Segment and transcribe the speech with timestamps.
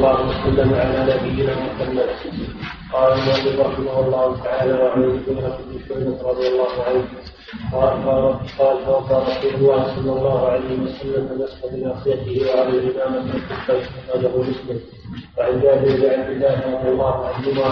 [0.00, 2.08] الله وسلم على نبينا محمد.
[2.92, 7.04] قال النبي رحمه الله تعالى وعن المغيرة بن شعبة رضي الله عنه.
[7.72, 7.92] قال
[8.58, 14.78] قال توضا رسول الله صلى الله عليه وسلم فمسح بناصيته وعلى الإمامة الكفين أخرجه مسلم.
[15.38, 17.70] وعن جابر بن عبد الله رضي الله عنهما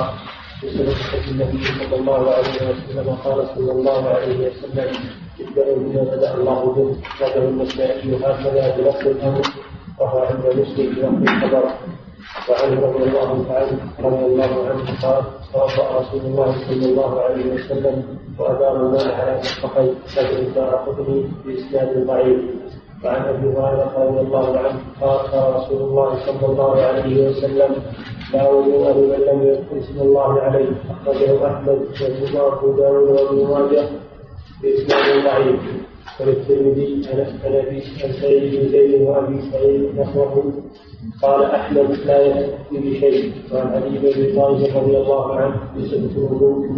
[0.61, 4.89] بسنة النبي صلى الله عليه وسلم قال صلى الله عليه وسلم
[5.41, 6.89] ابدأوا بما بدأ الله به.
[7.21, 9.47] ذكر النسائي هكذا بلفظ الأمر.
[9.99, 11.65] وهو عند مسلم في لفظ الخبر.
[12.49, 15.23] وعنه رضي الله عنه رضي الله عنه قال
[15.53, 17.97] توضأ رسول الله صلى الله عليه وسلم
[18.39, 22.41] وأدار الماء على مرفقيه سبع دار قطني بإسناد ضعيف.
[23.05, 27.73] وعن أبي هريرة رضي الله عنه قال قال رسول الله صلى الله عليه وسلم
[28.35, 30.71] لا وضوء لمن لم يذكر اسم الله عليه.
[30.91, 31.79] أخرجه أحمد
[32.35, 33.89] وابو داود وابن ماجه
[34.63, 35.61] باسناد ضعيف.
[36.21, 37.19] وللترمذي عن
[37.55, 37.81] ابي
[38.21, 40.53] سعيد بن زيد وأبي سعيد نحوه
[41.23, 43.33] قال أحمد لا يكفي بشيء.
[43.53, 46.69] وعن علي بن طالب رضي الله عنه بصفه الوضوء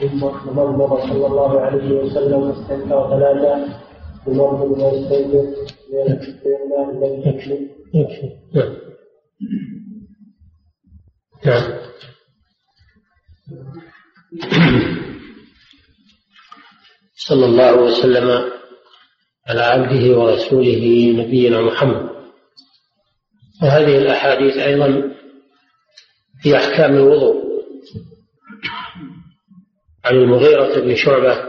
[0.00, 3.80] ثم تمضمض صلى الله عليه وسلم واستنكر ثلاثا
[4.26, 5.44] بمرض ما يستنكر
[5.92, 7.68] من الماء الذي يكفي.
[7.94, 8.28] يكفي.
[8.54, 8.74] نعم.
[11.46, 11.82] نعم.
[17.14, 18.50] صلى الله وسلم
[19.48, 22.11] على عبده ورسوله نبينا محمد.
[23.62, 25.14] وهذه الأحاديث أيضا
[26.42, 27.42] في أحكام الوضوء.
[30.04, 31.48] عن المغيرة بن شعبة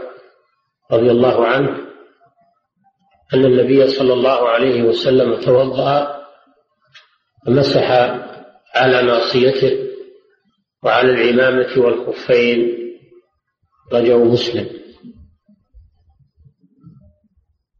[0.92, 1.78] رضي الله عنه
[3.34, 6.24] أن النبي صلى الله عليه وسلم توضأ
[7.48, 7.90] ومسح
[8.74, 9.78] على ناصيته
[10.82, 12.78] وعلى العمامة والخفين.
[13.92, 14.70] رجو مسلم.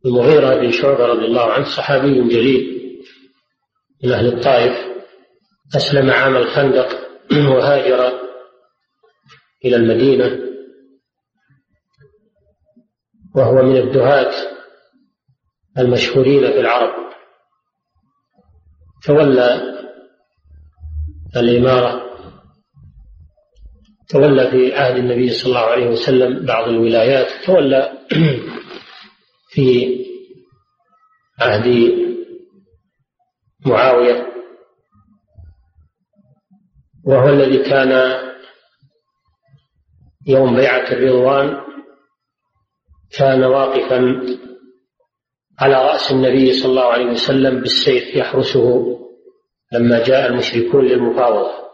[0.07, 2.84] المغيرة بن شعبة رضي الله عنه صحابي جليل.
[4.05, 4.95] من أهل الطائف
[5.77, 6.89] أسلم عام الخندق
[7.51, 8.21] وهاجر
[9.65, 10.39] إلى المدينة.
[13.37, 14.33] وهو من الدهاة
[15.79, 16.95] المشهورين في العرب
[19.05, 19.75] تولى
[21.37, 22.05] الإمارة
[24.09, 27.93] تولى في عهد النبي صلى الله عليه وسلم بعض الولايات تولى
[29.55, 29.99] في
[31.41, 31.67] عهد
[33.67, 34.35] معاوية
[37.05, 38.21] وهو الذي كان
[40.27, 41.61] يوم بيعة الرضوان
[43.19, 44.21] كان واقفا
[45.59, 48.99] على رأس النبي صلى الله عليه وسلم بالسيف يحرسه
[49.73, 51.65] لما جاء المشركون للمفاوضة.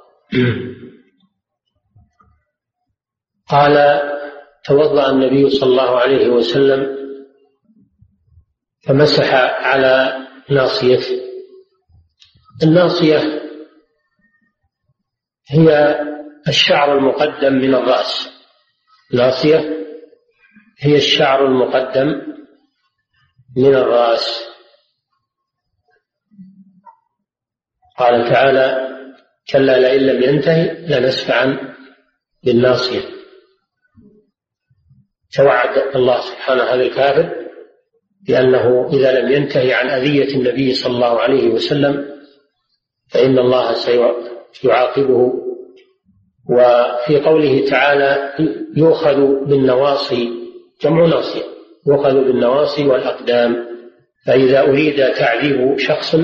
[3.49, 4.01] قال
[4.65, 6.97] توضأ النبي صلى الله عليه وسلم
[8.87, 9.35] فمسح
[9.65, 11.30] على ناصيته.
[12.63, 13.41] الناصية
[15.51, 16.01] هي
[16.49, 18.31] الشعر المقدم من الرأس.
[19.15, 19.87] ناصية
[20.79, 22.07] هي الشعر المقدم
[23.57, 24.49] من الرأس.
[27.99, 28.91] قال تعالى
[29.53, 31.75] كلا لئن لم ينتهي لنسفعا
[32.45, 33.21] بالناصية.
[35.33, 37.41] توعد الله سبحانه هذا الكافر
[38.29, 42.20] لأنه إذا لم ينتهي عن أذية النبي صلى الله عليه وسلم
[43.13, 43.73] فإن الله
[44.53, 45.33] سيعاقبه.
[46.51, 48.33] وفي قوله تعالى
[48.77, 50.29] يؤخذ بالنواصي
[50.83, 51.45] جمع ناصية
[51.87, 53.67] يؤخذ بالنواصي والأقدام.
[54.27, 56.17] فإذا أريد تعذيب شخص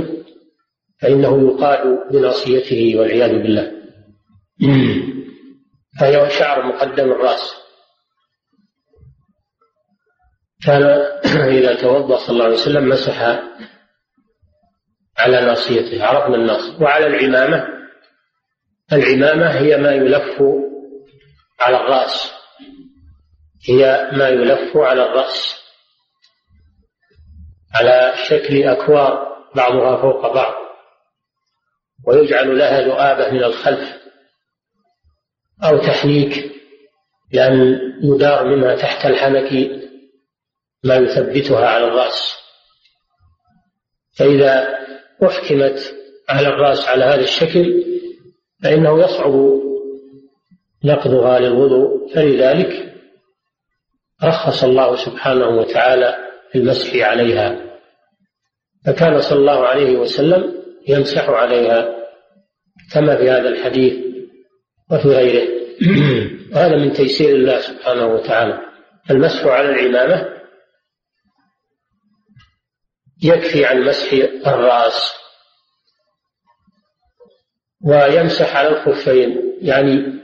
[1.00, 3.72] فإنه يقاد بناصيته والعياذ بالله.
[6.00, 7.54] فهي شعر مقدم الرأس.
[10.66, 10.82] كان
[11.48, 13.42] إذا توضأ صلى الله عليه وسلم مسح
[15.18, 17.66] على ناصيته عرفنا الناصية وعلى العمامة.
[18.92, 20.42] العمامة هي ما يلف
[21.60, 22.32] على الرأس.
[23.68, 25.56] هي ما يلف على الرأس.
[27.74, 30.54] على شكل أكوار بعضها فوق بعض.
[32.06, 33.96] ويجعل لها ذؤابة من الخلف.
[35.64, 36.52] أو تحنيك
[37.32, 39.70] لأن يدار منها تحت الحنك
[40.84, 42.36] ما يثبتها على الرأس.
[44.18, 44.85] فإذا
[45.24, 45.94] أحكمت
[46.28, 47.84] على الرأس على هذا الشكل
[48.62, 49.60] فإنه يصعب
[50.84, 52.14] نقضها للوضوء.
[52.14, 52.94] فلذلك
[54.24, 56.16] رخص الله سبحانه وتعالى
[56.52, 57.66] في المسح عليها
[58.86, 60.54] فكان صلى الله عليه وسلم
[60.88, 61.96] يمسح عليها
[62.92, 63.94] كما في هذا الحديث
[64.90, 65.48] وفي غيره.
[66.54, 68.60] وهذا من تيسير الله سبحانه وتعالى.
[69.10, 70.35] المسح على العمامة
[73.22, 74.12] يكفي عن مسح
[74.46, 75.12] الرأس
[77.84, 80.16] ويمسح على الخفين يعني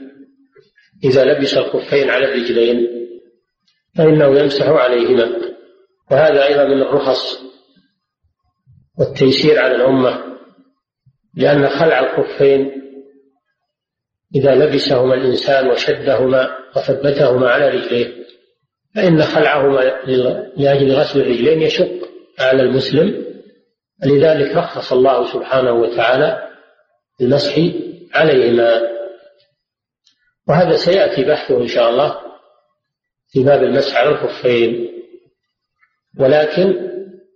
[1.03, 2.87] إذا لبس الخفين على الرجلين
[3.97, 5.53] فإنه يمسح عليهما.
[6.11, 7.39] وهذا أيضا من الرخص
[8.99, 10.23] والتيسير على الأمة
[11.35, 12.71] لأن خلع الخفين
[14.35, 18.23] إذا لبسهما الإنسان وشدهما وثبتهما على رجليه
[18.95, 19.79] فإن خلعهما
[20.57, 22.12] لأجل غسل الرجلين يشق.
[22.39, 23.25] على المسلم
[24.05, 26.49] لذلك رخص الله سبحانه وتعالى
[27.21, 27.59] المسح
[28.13, 28.81] عليهما
[30.47, 32.19] وهذا سيأتي بحثه إن شاء الله
[33.33, 34.89] في باب المسح على الخفين.
[36.19, 36.89] ولكن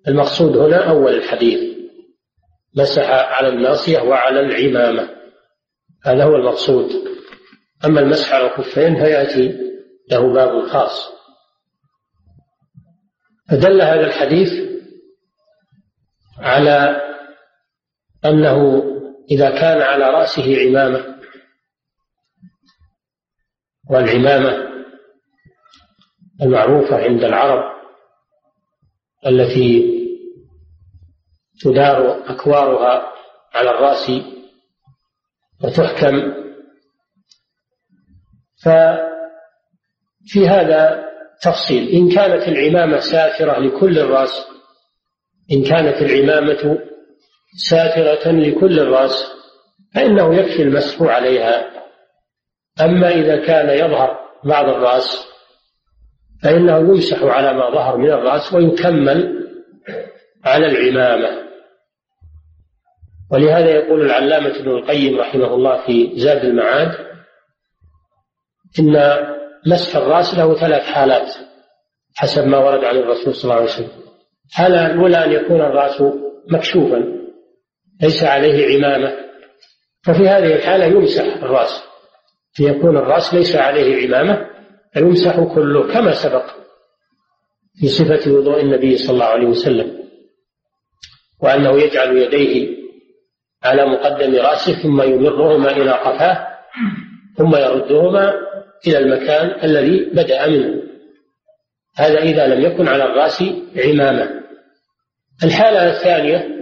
[0.08, 1.78] المقصود هنا أول الحديث
[2.76, 5.10] مسح على الناصية وعلى العمامة.
[6.06, 6.90] هذا هو المقصود.
[7.86, 9.58] أما المسح على الخفين فيأتي
[10.12, 11.12] له باب خاص.
[13.50, 14.77] فدل هذا الحديث
[16.40, 17.02] على
[18.26, 18.84] أنه
[19.32, 21.18] إذا كان على رأسه عمامة
[23.90, 24.68] والعمامة
[26.42, 27.78] المعروفة عند العرب
[29.28, 29.98] التي
[31.62, 33.14] تدار أكوارها
[33.54, 34.12] على الرأس
[35.64, 36.34] وتحكم
[38.64, 41.08] ففي هذا
[41.42, 41.90] تفصيل.
[41.90, 44.57] إن كانت العمامة سافرة لكل الرأس
[45.52, 46.80] إن كانت العمامة
[47.70, 49.32] سافرة لكل الرأس
[49.96, 51.72] فإنه يكفي المسح عليها.
[52.82, 55.28] أما إذا كان يظهر بعض الرأس
[56.44, 59.48] فإنه يمسح على ما ظهر من الرأس ويكمل
[60.46, 61.48] على العمامة.
[63.32, 66.92] ولهذا يقول العلامة ابن القيم رحمه الله في زاد المعاد
[68.80, 69.18] إن
[69.68, 71.34] مسح الرأس له ثلاث حالات
[72.16, 74.08] حسب ما ورد عن الرسول صلى الله عليه وسلم.
[74.50, 76.04] الحالة الأولى أن يكون الرأس
[76.52, 77.04] مكشوفا
[78.02, 79.14] ليس عليه عمامة.
[80.04, 81.84] ففي هذه الحالة يمسح الرأس.
[82.60, 84.48] ليكون الرأس ليس عليه عمامة
[84.94, 86.46] فيمسح كله كما سبق
[87.80, 89.98] في صفة وضوء النبي صلى الله عليه وسلم
[91.44, 92.78] وأنه يجعل يديه
[93.64, 96.48] على مقدم رأسه ثم يمرهما إلى قفاه
[97.38, 98.34] ثم يردهما
[98.88, 100.84] إلى المكان الذي بدأ منه.
[101.98, 103.44] هذا إذا لم يكن على الرأس
[103.76, 104.30] عمامة.
[105.44, 106.58] الحالة الثانية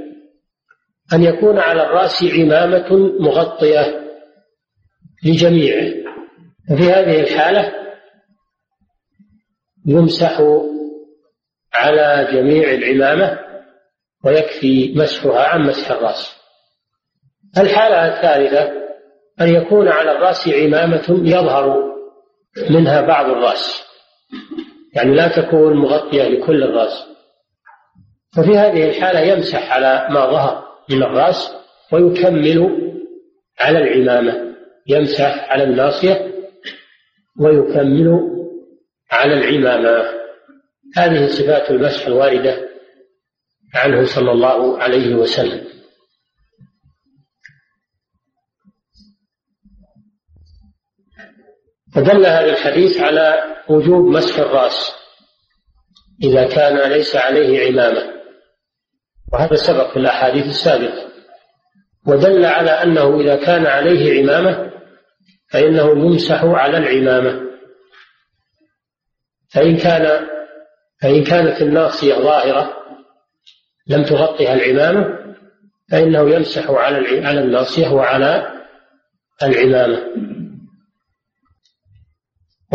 [1.13, 4.05] أن يكون على الرأس عمامة مغطية
[5.25, 5.93] لجميعه
[6.69, 7.73] ففي هذه الحالة
[9.85, 10.41] يمسح
[11.73, 13.39] على جميع العمامة
[14.25, 16.35] ويكفي مسحها عن مسح الرأس.
[17.57, 18.85] الحالة الثالثة
[19.41, 21.95] أن يكون على الرأس عمامة يظهر
[22.69, 23.84] منها بعض الرأس.
[24.95, 27.05] يعني لا تكون مغطية لكل الرأس.
[28.35, 31.55] ففي هذه الحالة يمسح على ما ظهر من الرأس
[31.93, 32.81] ويكمل
[33.59, 34.55] على العمامة
[34.87, 36.31] يمسح على الناصية
[37.39, 38.19] ويكمل
[39.11, 40.05] على العمامة.
[40.97, 42.69] هذه صفات المسح الواردة
[43.75, 45.74] عنه صلى الله عليه وسلم.
[51.95, 54.95] فدل هذا الحديث على وجوب مسح الرأس
[56.23, 58.15] إذا كان ليس عليه عمامة.
[59.33, 61.07] وهذا سبق في الأحاديث السابقة.
[62.07, 64.71] ودل على أنه إذا كان عليه عمامة
[65.51, 67.41] فإنه يمسح على العمامة.
[69.53, 70.27] فإن كان
[71.01, 72.77] فإن كانت الناصية ظاهرة
[73.87, 75.19] لم تغطها العمامة
[75.91, 78.51] فإنه يمسح على على الناصية وعلى
[79.43, 80.34] العمامة.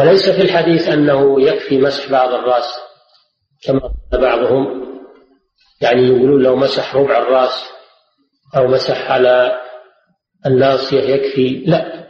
[0.00, 2.80] وليس في الحديث أنه يكفي مسح بعض الرأس
[3.64, 3.80] كما
[4.12, 4.90] قال بعضهم.
[5.80, 7.70] يعني يقولون لو مسح ربع الرأس
[8.56, 9.60] أو مسح على
[10.46, 11.64] الناصية يكفي.
[11.66, 12.08] لا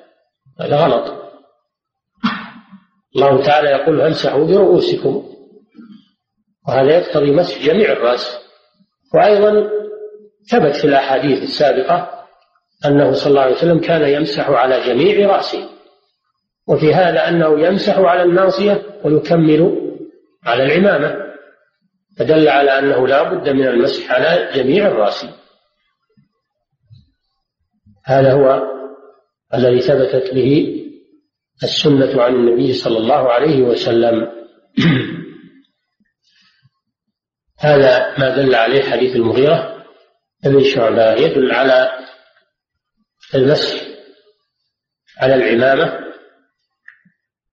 [0.61, 1.15] هذا غلط.
[3.17, 5.35] الله تعالى يقول امسحوا برؤوسكم.
[6.69, 8.39] وهذا يقتضي مسح جميع الرأس.
[9.15, 9.71] وأيضا
[10.51, 12.27] ثبت في الأحاديث السابقة
[12.87, 15.80] أنه صلى الله عليه وسلم كان يمسح على جميع رأسه.
[16.71, 19.81] وفي هذا أنه يمسح على الناصية ويكمل
[20.45, 21.31] على العمامة.
[22.19, 25.27] فدل على أنه لا بد من المسح على جميع الرأس.
[28.05, 28.63] هذا هو
[29.55, 30.77] الذي ثبتت به
[31.63, 34.33] السنة عن النبي صلى الله عليه وسلم.
[37.59, 39.85] هذا ما دل عليه حديث المغيرة
[40.45, 41.91] بن شعبة يدل على
[43.35, 43.81] المسح
[45.21, 46.10] على العمامة.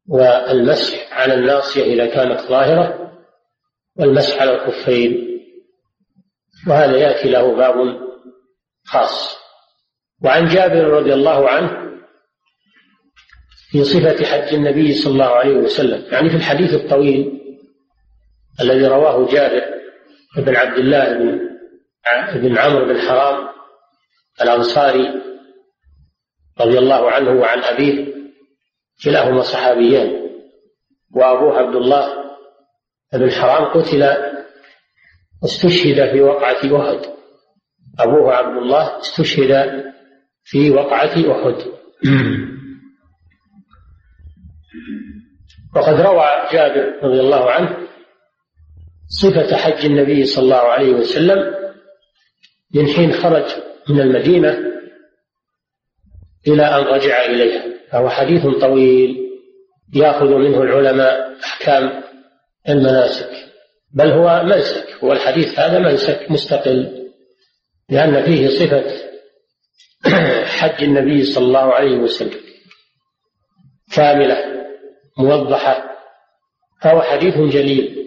[0.08, 3.14] والمسح على الناصية إذا كانت ظاهرة
[3.96, 5.28] والمسح على الخفين
[6.68, 7.76] وهذا يأتي له باب
[8.86, 9.38] خاص.
[10.24, 11.88] وعن جابر رضي الله عنه
[13.72, 17.42] في صفة حج النبي صلى الله عليه وسلم يعني في الحديث الطويل
[18.62, 19.64] الذي رواه جابر
[20.38, 21.48] بن عبد الله بن
[22.36, 23.48] بن عمرو بن حرام
[24.42, 25.22] الأنصاري
[26.60, 28.17] رضي الله عنه وعن أبيه
[29.04, 30.28] كلاهما صحابيان
[31.16, 32.08] وأبوه عبد الله
[33.14, 34.04] بن حرام قتل
[35.44, 37.06] استشهد في وقعة أحد.
[38.00, 39.84] أبوه عبد الله استشهد
[40.44, 41.56] في وقعة أحد.
[45.76, 47.88] وقد روى جابر رضي الله عنه
[49.08, 51.56] صفة حج النبي صلى الله عليه وسلم
[52.76, 53.46] من حين خرج
[53.90, 54.58] من المدينة
[56.48, 57.77] إلى أن رجع إليها.
[57.92, 59.18] فهو حديث طويل
[59.94, 62.04] يأخذ منه العلماء أحكام
[62.70, 63.30] المناسك
[63.94, 67.10] بل هو منسك هو الحديث هذا منسك مستقل
[67.90, 68.84] لأن فيه صفة
[70.46, 72.40] حج النبي صلى الله عليه وسلم
[73.96, 74.38] كاملة
[75.18, 75.98] موضحة
[76.82, 78.04] فهو حديث جليل.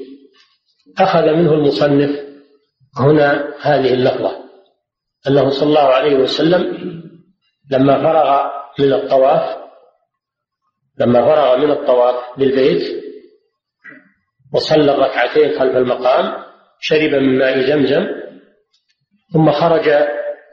[0.98, 2.20] أخذ منه المصنف
[2.96, 4.40] هنا هذه اللفظة
[5.28, 6.62] أنه صلى الله عليه وسلم
[7.70, 9.59] لما فرغ من الطواف
[11.00, 13.04] لما فرغ من الطواف بالبيت
[14.54, 16.44] وصلى الركعتين خلف المقام
[16.80, 18.06] شرب من ماء زمزم
[19.32, 19.88] ثم خرج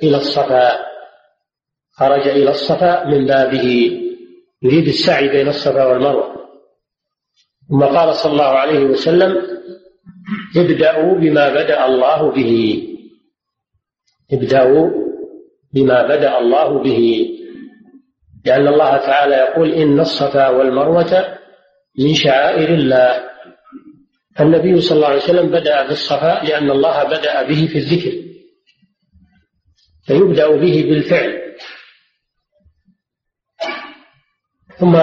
[0.03, 0.87] إلى الصفا.
[1.91, 3.91] خرج إلى الصفا من بابه
[4.61, 6.35] يريد السعي بين الصفا والمروة.
[7.69, 9.31] ثم قال صلى الله عليه وسلم
[10.57, 12.83] ابدأوا بما بدأ الله به.
[14.33, 14.89] ابدأوا
[15.73, 17.29] بما بدأ الله به.
[18.47, 21.37] لأن الله تعالى يقول إن الصفا والمروة
[21.99, 23.23] من شعائر الله.
[24.39, 28.13] النبي صلى الله عليه وسلم بدأ بالصفا لأن الله بدأ به في الذكر.
[30.07, 31.47] فيبدأ به بالفعل.
[34.79, 34.93] ثم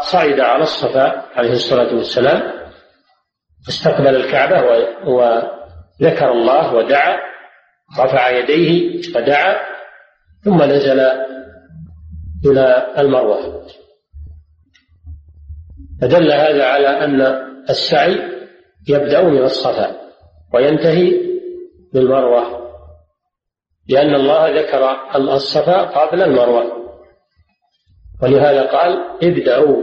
[0.00, 2.70] صعد على الصفا عليه الصلاة والسلام
[3.68, 4.62] استقبل الكعبة
[5.04, 7.18] وذكر الله ودعا
[7.98, 9.56] رفع يديه ودعا
[10.44, 11.00] ثم نزل
[12.46, 13.66] إلى المروة.
[16.00, 17.20] فدل هذا على أن
[17.70, 18.36] السعي
[18.88, 19.96] يبدأ من الصفا
[20.54, 21.12] وينتهي
[21.92, 22.66] بالمروة
[23.88, 26.72] لأن الله ذكر الصفا قبل المروة.
[28.22, 29.82] ولهذا قال ابدأوا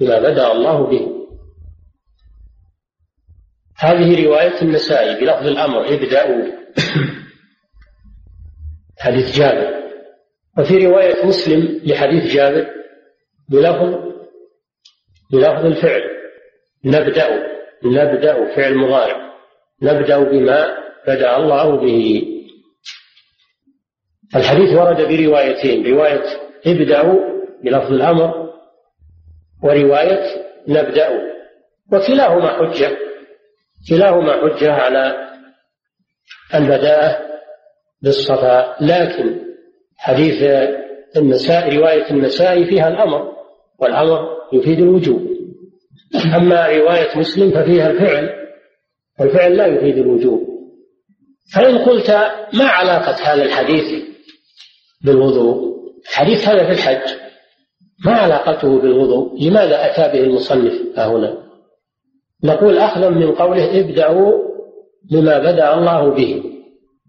[0.00, 1.08] بما بدأ الله به.
[3.78, 6.44] هذه رواية النسائي بلفظ الأمر ابدأوا.
[8.98, 9.81] حديث جابر.
[10.58, 12.66] وفي رواية مسلم لحديث جابر
[13.50, 14.12] بلفظ
[15.32, 16.02] بلفظ الفعل.
[16.84, 17.52] نبدأ
[17.84, 19.32] نبدأ فعل مضارع.
[19.82, 22.22] نبدأ بما بدأ الله به.
[24.36, 26.24] الحديث ورد بروايتين رواية
[26.66, 27.20] ابدأوا
[27.64, 28.52] بلفظ الأمر
[29.62, 30.24] ورواية
[30.68, 31.32] نبدأ.
[31.92, 32.96] وكلاهما حجة
[33.88, 35.32] كلاهما حجة على
[36.54, 37.18] البداءة
[38.02, 39.51] بالصفا لكن
[40.02, 40.42] حديث
[41.16, 43.32] النساء رواية النساء فيها الأمر
[43.78, 45.22] والأمر يفيد الوجوب.
[46.36, 48.30] أما رواية مسلم ففيها الفعل
[49.20, 50.48] والفعل لا يفيد الوجوب.
[51.54, 52.10] فإن قلت
[52.54, 54.04] ما علاقة هذا الحديث
[55.04, 55.72] بالوضوء؟
[56.06, 57.10] حديث هذا في الحج.
[58.06, 61.38] ما علاقته بالوضوء؟ لماذا أتى به المصنف ها هنا؟
[62.44, 64.38] نقول أخذا من قوله ابدأوا
[65.10, 66.42] بما بدأ الله به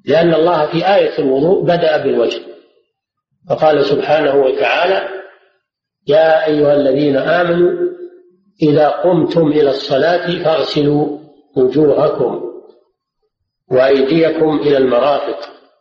[0.06, 2.53] لأن الله في آية الوضوء بدأ بالوجه.
[3.50, 5.10] فقال سبحانه وتعالى
[6.08, 7.94] يا أيها الذين آمنوا
[8.62, 11.20] إذا قمتم إلى الصلاة فاغسلوا
[11.58, 12.42] وجوهكم
[13.72, 15.40] وأيديكم إلى المرافق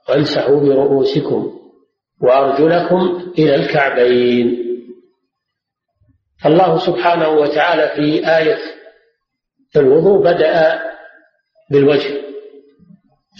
[0.09, 1.59] وامسحوا برؤوسكم
[2.23, 4.59] وأرجلكم إلى الكعبين.
[6.47, 8.59] الله سبحانه وتعالى في آية
[9.76, 10.83] الوضوء بدأ
[11.71, 12.23] بالوجه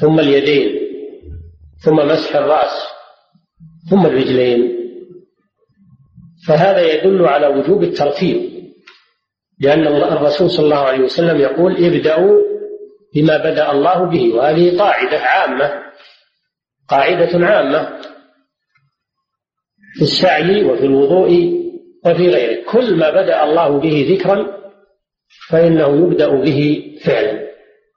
[0.00, 0.81] ثم اليدين
[1.85, 2.91] ثم مسح الرأس
[3.91, 4.79] ثم الرجلين.
[6.49, 8.53] فهذا يدل على وجوب الترتيب.
[9.61, 12.43] لأن الرسول صلى الله عليه وسلم يقول ابدأوا
[13.15, 14.35] بما بدأ الله به.
[14.35, 15.83] وهذه قاعدة عامة.
[16.89, 18.01] قاعدة عامة.
[19.95, 21.31] في السعي وفي الوضوء
[22.07, 22.65] وفي غيره.
[22.71, 24.62] كل ما بدأ الله به ذكرا
[25.49, 27.53] فإنه يبدأ به فعلا.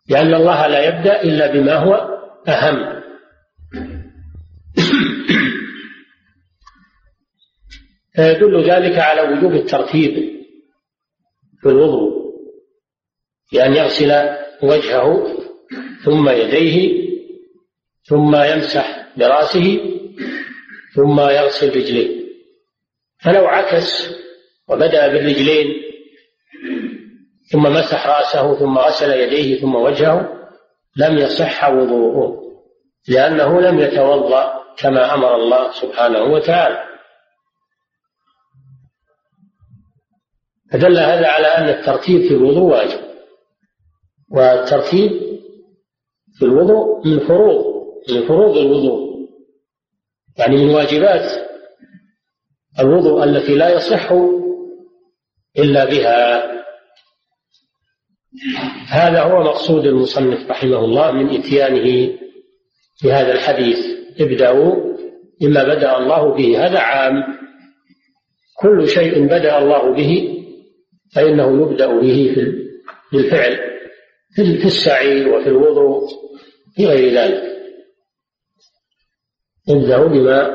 [0.10, 3.05] لأن الله لا يبدأ إلا بما هو أهم.
[8.16, 10.36] فيدل ذلك على وجوب الترتيب
[11.62, 12.26] في الوضوء
[13.54, 14.12] بأن يغسل
[14.64, 15.28] وجهه
[16.06, 17.06] ثم يديه
[18.04, 19.80] ثم يمسح برأسه
[20.96, 22.26] ثم يغسل رجليه.
[23.24, 24.16] فلو عكس
[24.70, 25.68] وبدأ بالرجلين
[27.52, 30.48] ثم مسح رأسه ثم غسل يديه ثم وجهه
[30.98, 32.42] لم يصح وضوءه
[33.10, 36.95] لأنه لم يتوضأ كما أمر الله سبحانه وتعالى.
[40.76, 43.00] فدل هذا على أن الترتيب في الوضوء واجب.
[44.32, 45.12] والترتيب
[46.40, 47.66] في الوضوء من فروض
[48.12, 49.16] من فروض الوضوء.
[50.38, 51.50] يعني من واجبات
[52.80, 54.12] الوضوء التي لا يصح
[55.60, 56.46] إلا بها.
[58.88, 62.18] هذا هو مقصود المصنف رحمه الله من إتيانه
[63.04, 63.78] بهذا الحديث.
[64.20, 64.96] ابدأوا
[65.42, 66.66] بما بدأ الله به.
[66.66, 67.24] هذا عام.
[68.62, 70.35] كل شيء بدأ الله به
[71.16, 72.34] فإنه يبدأ به
[73.10, 73.76] في الفعل
[74.36, 76.08] في السعي وفي الوضوء
[76.76, 77.44] في غير ذلك.
[79.70, 80.52] ابدأوا بما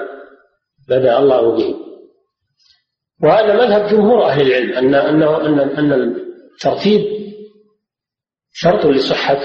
[0.88, 1.74] بدأ الله به.
[3.22, 7.00] وهذا مذهب جمهور أهل العلم أن أنه أن أن الترتيب
[8.52, 9.40] شرط لصحة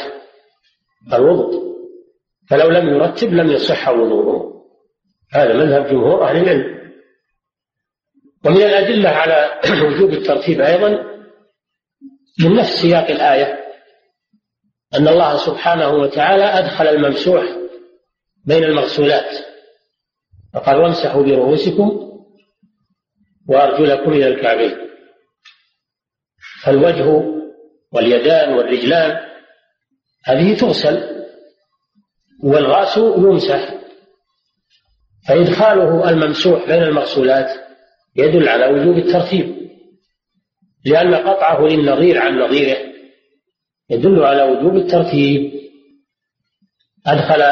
[1.14, 1.76] الوضوء.
[2.50, 4.66] فلو لم يرتب لم يصح وضوءه.
[5.34, 6.85] هذا مذهب جمهور أهل العلم.
[8.46, 10.90] ومن الأدلة على وجوب الترتيب أيضا
[12.40, 13.66] من نفس سياق الآية
[14.94, 17.44] أن الله سبحانه وتعالى أدخل الممسوح
[18.46, 19.46] بين المغسولات
[20.54, 22.12] فقال وامسحوا برؤوسكم
[23.50, 24.78] وأرجلكم إلى الكعبين.
[26.64, 27.36] فالوجه
[27.92, 29.18] واليدان والرجلان
[30.26, 31.26] هذه تغسل
[32.44, 33.74] والغاس يمسح
[35.28, 37.66] فإدخاله الممسوح بين المغسولات
[38.16, 39.56] يدل على وجوب الترتيب.
[40.86, 42.78] لأن قطعه للنظير عن نظيره
[43.90, 45.52] يدل على وجوب الترتيب.
[47.08, 47.44] أدخل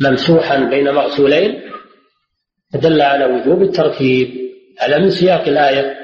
[0.00, 1.62] ممسوحا بين مغسولين
[2.72, 4.50] فدل على وجوب الترتيب.
[4.80, 5.96] هذا من سياق الآية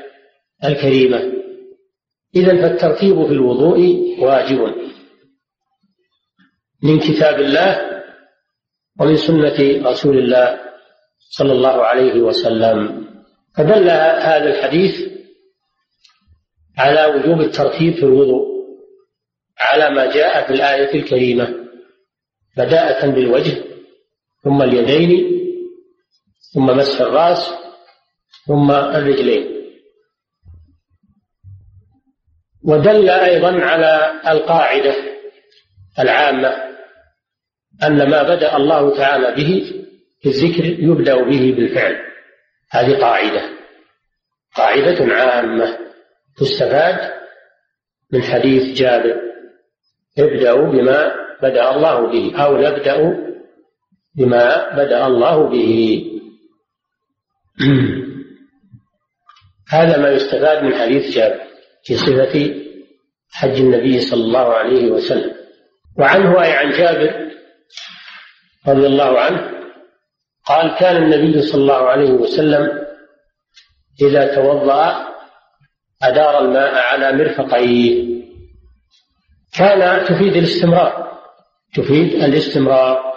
[0.65, 1.33] الكريمة.
[2.37, 3.79] إذا فالترتيب في الوضوء
[4.19, 4.75] واجب.
[6.83, 8.03] من كتاب الله
[9.01, 10.61] ومن سنة رسول الله
[11.19, 13.10] صلى الله عليه وسلم.
[13.57, 15.11] فدل هذا الحديث
[16.79, 18.51] على وجوب الترتيب في الوضوء
[19.59, 21.55] على ما جاء في الآية الكريمة
[22.57, 23.65] بداءة بالوجه
[24.45, 25.41] ثم اليدين
[26.55, 27.55] ثم مسح الرأس
[28.47, 29.61] ثم الرجلين.
[32.65, 34.95] ودل أيضا على القاعدة
[35.99, 36.49] العامة
[37.83, 39.83] أن ما بدأ الله تعالى به
[40.23, 41.97] في الذكر يبدأ به بالفعل.
[42.71, 43.43] هذه قاعدة.
[44.57, 45.79] قاعدة عامة
[46.37, 47.11] تستفاد
[48.13, 49.21] من حديث جابر.
[50.19, 52.97] ابدأوا بما بدأ الله به أو نبدأ
[54.15, 56.05] بما بدأ الله به.
[59.69, 61.41] هذا ما يستفاد من حديث جابر
[61.85, 62.55] في صفة
[63.31, 65.35] حج النبي صلى الله عليه وسلم.
[65.99, 67.31] وعنه أي عن جابر
[68.69, 69.60] رضي الله عنه
[70.45, 72.87] قال كان النبي صلى الله عليه وسلم
[74.03, 75.09] إذا توضأ
[76.03, 78.11] أدار الماء على مرفقيه
[79.59, 81.21] كان تفيد الاستمرار
[81.75, 83.13] تفيد الاستمرار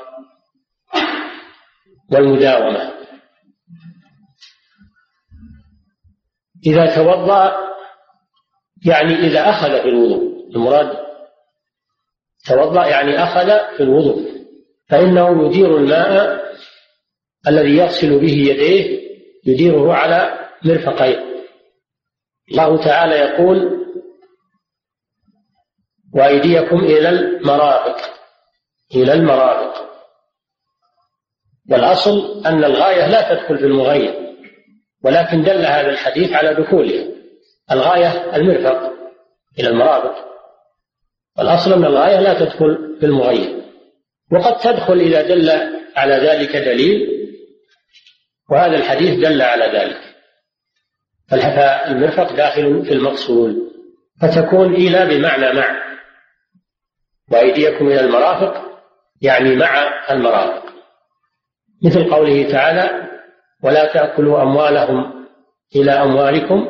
[2.12, 2.94] والمداومة.
[6.66, 7.56] إذا توضأ
[8.86, 10.98] يعني إذا أخذ في الوضوء المراد
[12.48, 14.34] توضأ يعني أخذ في الوضوء
[14.90, 16.44] فإنه يدير الماء
[17.48, 19.04] الذي يغسل به يديه
[19.46, 21.24] يديره على مرفقيه
[22.52, 23.84] الله تعالى يقول
[26.14, 27.98] وأيديكم إلى المرافق
[28.96, 29.90] إلى المرافق
[31.72, 34.36] والأصل أن الغاية لا تدخل في المغير
[35.04, 37.14] ولكن دل هذا الحديث على دخوله.
[37.72, 38.94] الغاية المرفق
[39.60, 40.16] إلى المرافق
[41.38, 43.64] والأصل أن الغاية لا تدخل في المغير
[44.32, 45.50] وقد تدخل إذا دل
[45.96, 47.12] على ذلك دليل
[48.54, 50.00] وهذا الحديث دل على ذلك.
[51.28, 53.56] فالمرفق داخل في المقصود
[54.22, 55.84] فتكون إلى بمعنى مع.
[57.32, 58.82] وأيديكم إلى المرافق
[59.22, 59.70] يعني مع
[60.12, 60.63] المرافق.
[61.84, 63.10] مثل قوله تعالى
[63.63, 65.26] ولا تأكلوا أموالهم
[65.76, 66.70] إلى أموالكم.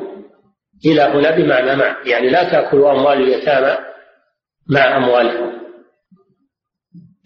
[0.86, 3.78] إلى هنا بمعنى مع يعني لا تأكلوا أموال اليتامى
[4.70, 5.54] مع أموالكم.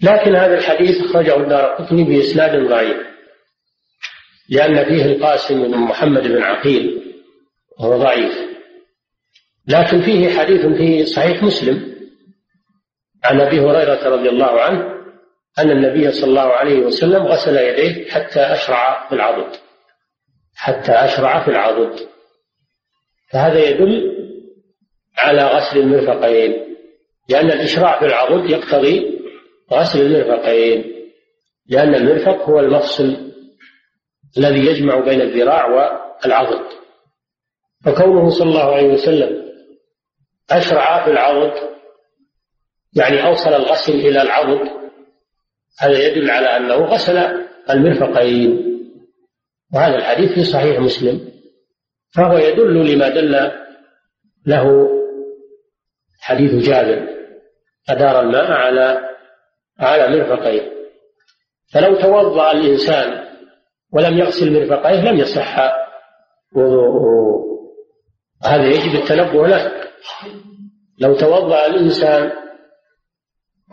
[0.04, 3.17] لكن هذا الحديث أخرجه الدار قطني بإسناد ضعيف.
[4.50, 7.14] لأن فيه القاسم بن محمد بن عقيل
[7.80, 8.34] وهو ضعيف.
[9.68, 11.96] لكن فيه حديث في صحيح مسلم
[13.24, 14.98] عن أبي هريرة رضي الله عنه
[15.60, 19.56] أن النبي صلى الله عليه وسلم غسل يديه حتى أشرع في العضد.
[20.56, 22.00] حتى أشرع في العضد.
[23.32, 24.18] فهذا يدل
[25.18, 26.68] على غسل المرفقين
[27.30, 29.20] لأن الإشراع في العضد يقتضي
[29.74, 30.94] غسل المرفقين
[31.70, 33.27] لأن المرفق هو المفصل
[34.38, 36.66] الذي يجمع بين الذراع والعضد.
[37.86, 39.48] فكونه صلى الله عليه وسلم
[40.52, 41.54] أشرع في العضد
[42.96, 44.70] يعني أوصل الغسل إلى العضد
[45.80, 47.18] هذا يدل على أنه غسل
[47.70, 48.64] المرفقين.
[49.74, 51.32] وهذا الحديث في صحيح مسلم.
[52.16, 53.52] فهو يدل لما دل
[54.46, 54.90] له
[56.20, 57.08] حديث جابر
[57.90, 59.10] أدار الماء على
[59.80, 60.72] على مرفقيه
[61.74, 63.27] فلو توضأ الإنسان
[63.94, 65.58] ولم يغسل مرفقيه لم يصح
[66.56, 67.18] وضوءه.
[68.46, 69.72] هذا يجب التنبه له.
[71.00, 72.32] لو توضأ الإنسان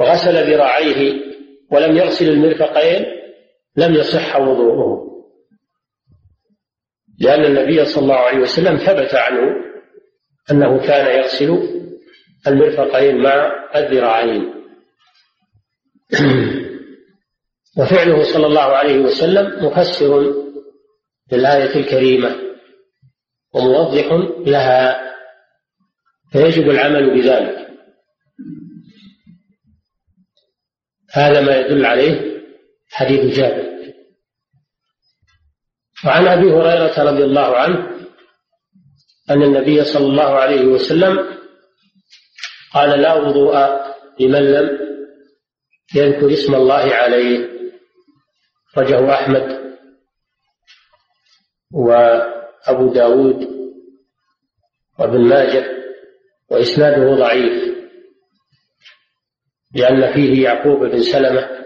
[0.00, 1.20] وغسل ذراعيه
[1.70, 3.04] ولم يغسل المرفقين
[3.76, 5.04] لم يصح وضوءه.
[7.20, 9.64] لأن النبي صلى الله عليه وسلم ثبت عنه
[10.50, 11.68] أنه كان يغسل
[12.46, 14.54] المرفقين مع الذراعين.
[17.78, 20.34] وفعله صلى الله عليه وسلم مفسر
[21.32, 22.36] للآية الكريمة
[23.54, 24.06] وموضح
[24.46, 25.00] لها
[26.32, 27.68] فيجب العمل بذلك.
[31.12, 32.42] هذا ما يدل عليه
[32.90, 33.74] حديث جابر.
[36.06, 37.90] وعن أبي هريرة رضي الله عنه
[39.30, 41.38] أن النبي صلى الله عليه وسلم
[42.72, 43.56] قال لا وضوء
[44.20, 44.78] لمن لم
[45.94, 47.53] يذكر اسم الله عليه.
[48.76, 49.76] رجه أحمد
[51.72, 53.48] وأبو داود
[54.98, 55.64] وابن ماجه
[56.50, 57.74] وإسناده ضعيف
[59.74, 61.64] لأن فيه يعقوب بن سلمة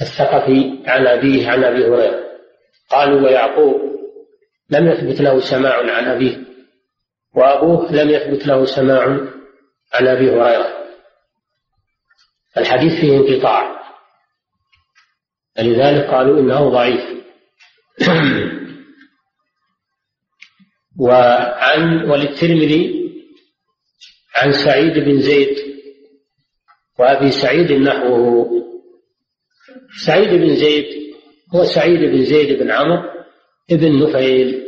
[0.00, 2.26] الثقفي عن أبيه عن أبي هريرة.
[2.90, 3.96] قالوا ويعقوب
[4.70, 6.44] لم يثبت له سماع عن أبيه
[7.34, 9.02] وأبوه لم يثبت له سماع
[9.92, 10.72] عن أبي هريرة.
[12.56, 13.75] الحديث فيه انقطاع.
[15.56, 17.16] فلذلك قالوا إنه ضعيف.
[21.00, 23.12] وعن وللترمذي
[24.36, 25.56] عن سعيد بن زيد
[26.98, 28.66] وأبي سعيد نحوه.
[30.06, 30.86] سعيد بن زيد
[31.54, 33.02] هو سعيد بن زيد بن عمرو
[33.70, 34.66] بن نفيل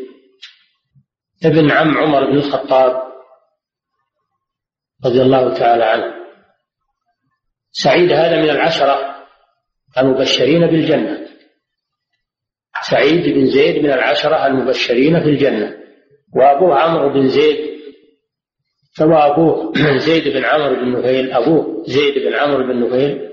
[1.45, 3.03] ابن عم عمر بن الخطاب
[5.05, 6.15] رضي الله تعالى عنه.
[7.73, 9.08] سعيد هذا من العشرة
[9.99, 11.29] المبشرين بالجنة.
[12.91, 15.75] سعيد بن زيد من العشرة المبشرين في الجنة.
[16.37, 17.69] وأبوه عمرو بن زيد
[18.93, 19.73] سواء أبوه
[20.07, 23.29] زيد بن عمرو بن نفيل أبوه زيد بن عمرو بن نفيل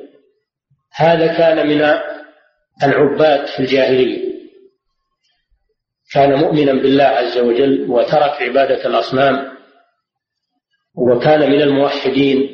[0.95, 1.81] هذا كان من
[2.83, 4.35] العباد في الجاهلية.
[6.13, 9.55] كان مؤمنا بالله عز وجل وترك عبادة الأصنام.
[10.95, 12.49] وكان من الموحدين.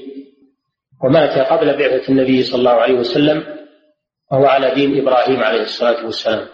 [1.04, 3.61] ومات قبل بعثة النبي صلى الله عليه وسلم.
[4.32, 6.48] وهو على دين إبراهيم عليه الصلاة والسلام.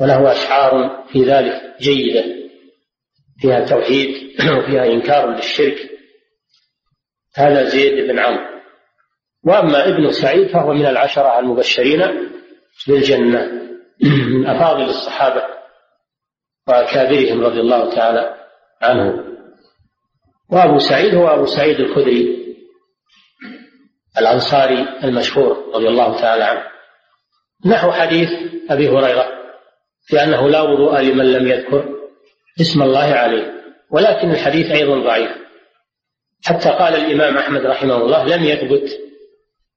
[0.00, 2.24] وله أشعار في ذلك جيدة
[3.38, 4.10] فيها توحيد
[4.58, 5.90] وفيها إنكار للشرك.
[7.34, 8.56] هذا زيد بن عمرو.
[9.44, 12.30] وأما ابن سعيد فهو من العشرة المبشرين
[12.88, 13.52] بالجنة
[14.32, 15.42] من أفاضل الصحابة
[16.68, 18.34] وأكابرهم رضي الله تعالى
[18.82, 19.24] عنه
[20.50, 22.45] وأبو سعيد هو أبو سعيد الخدري.
[24.18, 26.62] الأنصاري المشهور رضي الله تعالى عنه.
[27.66, 28.30] نحو حديث
[28.70, 29.26] أبي هريرة
[30.06, 31.88] في أنه لا وضوء لمن لم يذكر
[32.60, 33.52] اسم الله عليه
[33.90, 35.30] ولكن الحديث أيضا ضعيف.
[36.44, 38.98] حتى قال الإمام أحمد رحمه الله لم يثبت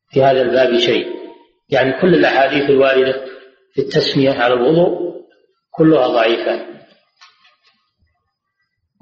[0.10, 1.08] في هذا الباب شيء.
[1.69, 3.25] يعني كل الأحاديث الواردة
[3.73, 5.21] في التسمية على الوضوء
[5.71, 6.65] كلها ضعيفة.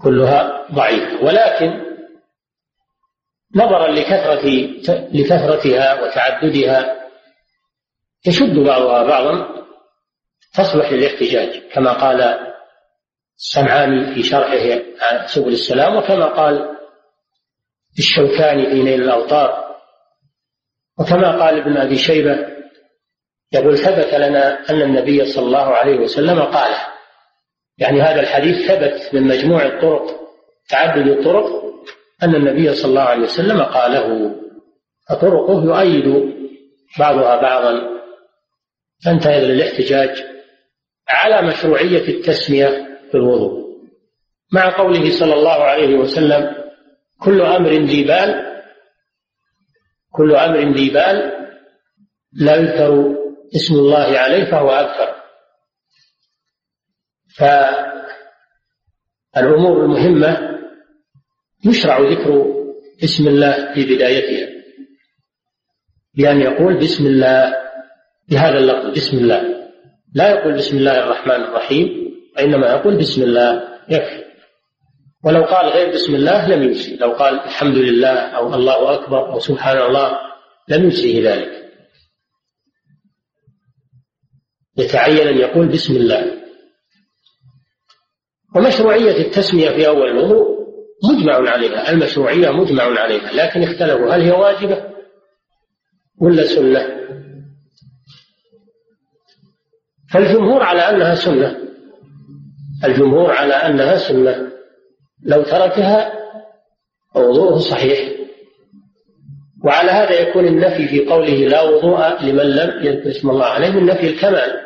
[0.04, 1.24] كلها ضعيفة.
[1.24, 1.87] ولكن
[3.56, 4.50] نظرا لكثرة
[5.14, 7.08] لكثرتها وتعددها
[8.28, 9.66] يشد بعضها بعضا
[10.54, 12.40] تصلح للاحتجاج كما قال
[13.38, 14.82] السمعاني في شرحه
[15.26, 16.78] سبل السلام وكما قال
[18.00, 19.76] الشوكاني في نيل الأوطار
[21.00, 22.58] وكما قال ابن أبي شيبة
[23.52, 26.76] يقول ثبت لنا أن النبي صلى الله عليه وسلم قال
[27.78, 30.20] يعني هذا الحديث ثبت من مجموع الطرق
[30.70, 31.67] تعدد الطرق
[32.24, 34.36] أن النبي صلى الله عليه وسلم قاله
[35.10, 36.34] فطرقه يؤيد
[37.00, 37.98] بعضها بعضا.
[39.06, 40.24] فانتهى إلى الاحتجاج
[41.08, 42.68] على مشروعية التسمية
[43.12, 43.68] في الوضوء.
[44.52, 46.56] مع قوله صلى الله عليه وسلم
[47.22, 48.62] كل أمر ذي بال
[50.12, 51.48] كل أمر ذي بال
[52.34, 53.16] لا يذكر
[53.56, 55.16] اسم الله عليه فهو أذكر.
[59.36, 60.57] فالأمور المهمة
[61.66, 62.58] يشرع ذكر
[63.04, 64.50] اسم الله في بدايتها
[66.14, 67.54] بأن يقول بسم الله
[68.30, 69.70] بهذا اللفظ بسم الله.
[70.16, 71.88] لا يقول بسم الله الرحمن الرحيم
[72.36, 74.24] وإنما يقول بسم الله يكفي.
[75.24, 76.96] ولو قال غير بسم الله لم يجزي.
[76.96, 80.18] لو قال الحمد لله أو الله أكبر أو سبحان الله
[80.70, 81.74] لم يجزيه ذلك.
[84.78, 86.38] يتعين أن يقول بسم الله.
[88.56, 90.57] ومشروعية التسمية في أول الوضوء
[91.04, 94.16] مجمع عليها المشروعية مجمع عليها لكن اختلفوا.
[94.16, 94.84] هل هي واجبة
[96.22, 96.98] ولا سنة؟
[100.12, 101.58] فالجمهور على أنها سنة.
[102.86, 104.52] الجمهور على أنها سنة.
[105.24, 106.14] لو تركها
[107.16, 108.18] وضوءه صحيح.
[109.64, 113.86] وعلى هذا يكون النفي في قوله لا وضوء لمن لم يذكر اسم الله عليه من
[113.86, 114.62] نفي الكمال.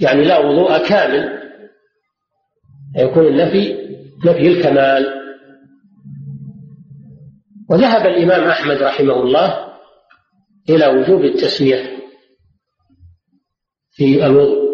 [0.00, 1.40] يعني لا وضوء كامل.
[2.96, 3.79] يكون النفي
[4.24, 5.20] نفي الكمال.
[7.70, 9.74] وذهب الإمام أحمد رحمه الله
[10.70, 11.98] إلى وجوب التسمية
[13.90, 14.70] في الوضوء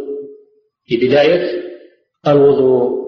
[0.85, 1.63] في بداية
[2.27, 3.07] الوضوء.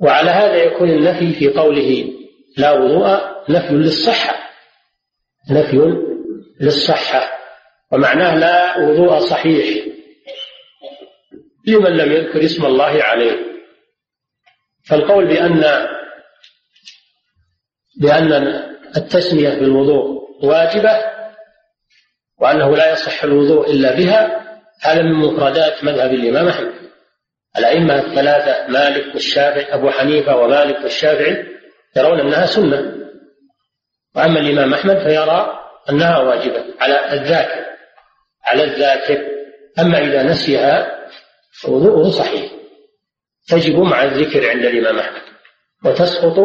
[0.00, 2.12] وعلى هذا يكون النفي في قوله
[2.56, 3.18] لا وضوء
[3.50, 4.34] نفي للصحة
[5.50, 6.04] نفي
[6.60, 7.38] للصحة.
[7.92, 9.86] ومعناه لا وضوء صحيح
[11.66, 13.47] لمن لم يذكر اسم الله عليه.
[14.88, 15.88] فالقول بأن
[18.00, 18.32] بأن
[18.96, 21.18] التسمية بالوضوء واجبة
[22.40, 24.48] وأنه لا يصح الوضوء إلا بها
[24.82, 26.72] هذا من مفردات مذهب الإمام أحمد.
[27.58, 31.46] الأئمة الثلاثة مالك والشافعي أبو حنيفة ومالك والشافعي
[31.96, 32.94] يرون أنها سنة.
[34.16, 35.58] وأما الإمام أحمد فيرى
[35.90, 37.64] أنها واجبة على الذاكر
[38.44, 39.24] على الذاكر.
[39.78, 40.98] أما إذا نسيها
[41.62, 42.57] فوضوءه صحيح.
[43.48, 45.22] تجب مع الذكر عند الإمام أحمد.
[45.84, 46.38] وتسقط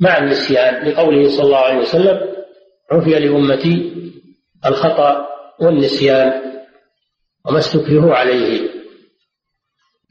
[0.00, 2.20] مع النسيان لقوله صلى الله عليه وسلم
[2.92, 3.92] عفي لأمتي
[4.66, 5.26] الخطأ
[5.60, 6.42] والنسيان
[7.46, 8.70] وما استكرهوا عليه.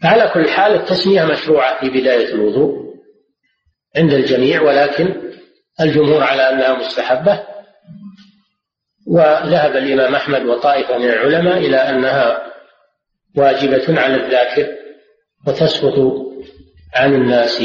[0.04, 2.94] على كل حال التسمية مشروعة في بداية الوضوء
[3.98, 5.32] عند الجميع ولكن
[5.82, 7.44] الجمهور على أنها مستحبة.
[9.08, 12.54] وذهب الإمام أحمد وطائفة من العلماء إلى أنها
[13.38, 14.83] واجبة على الذاكر
[15.48, 15.96] وتسقط
[16.96, 17.64] عن الناس.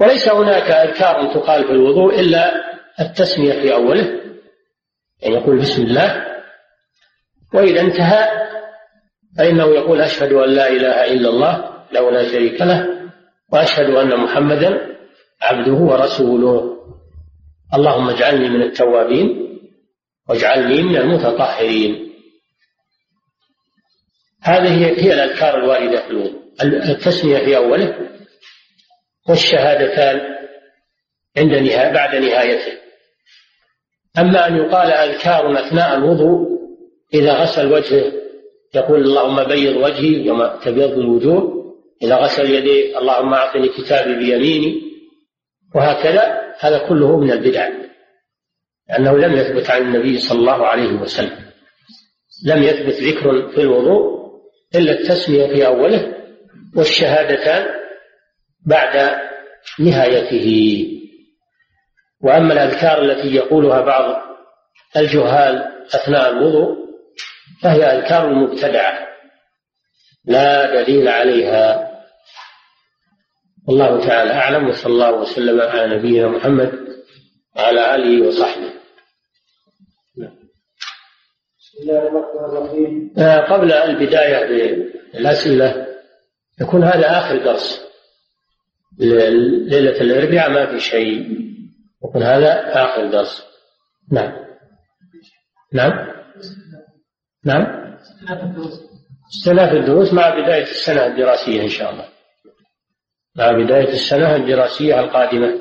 [0.00, 2.52] وليس هناك أذكار تقال في الوضوء إلا
[3.00, 4.20] التسمية في أوله
[5.22, 6.26] يعني يقول بسم الله
[7.54, 8.28] وإذا انتهى
[9.38, 12.86] فإنه يقول أشهد أن لا إله إلا الله له لا شريك له
[13.52, 14.96] وأشهد أن محمدا
[15.42, 16.76] عبده ورسوله.
[17.74, 19.58] اللهم اجعلني من التوابين
[20.28, 22.09] واجعلني من المتطهرين.
[24.42, 26.40] هذه هي الأذكار الواردة في الوضوء.
[26.62, 28.10] التسمية في أوله
[29.28, 30.20] والشهادتان
[31.36, 32.72] عند نهاية بعد نهايته.
[34.18, 36.60] أما أن يقال أذكار أثناء الوضوء
[37.14, 38.12] إذا غسل وجهه
[38.74, 41.60] يقول اللهم بيض وجهي يوم تبيض الوجوه.
[42.02, 44.82] إذا غسل يديه اللهم أعطني كتابي بيميني.
[45.74, 47.68] وهكذا هذا كله من البدع
[48.88, 51.50] لأنه لم يثبت عن النبي صلى الله عليه وسلم.
[52.46, 54.19] لم يثبت ذكر في الوضوء
[54.74, 56.14] إلا التسمية في أوله
[56.76, 57.66] والشهادتان
[58.66, 59.20] بعد
[59.78, 60.86] نهايته.
[62.22, 64.22] وأما الأذكار التي يقولها بعض
[64.96, 66.76] الجهال أثناء الوضوء
[67.62, 69.08] فهي أذكار مبتدعة
[70.24, 71.90] لا دليل عليها.
[73.68, 76.72] والله تعالى أعلم وصلى الله وسلم على نبينا محمد
[77.56, 78.79] وعلى آله وصحبه.
[83.50, 84.46] قبل البداية
[85.14, 85.86] بالأسئلة
[86.60, 87.90] يكون هذا آخر درس
[88.98, 91.40] ليلة الأربعاء ما في شيء.
[92.04, 93.46] يكون هذا آخر درس.
[94.12, 94.32] نعم.
[95.72, 95.92] نعم.
[97.44, 97.96] نعم.
[99.36, 102.08] استئناف الدروس مع بداية السنة الدراسية إن شاء الله.
[103.36, 105.60] مع بداية السنة الدراسية القادمة.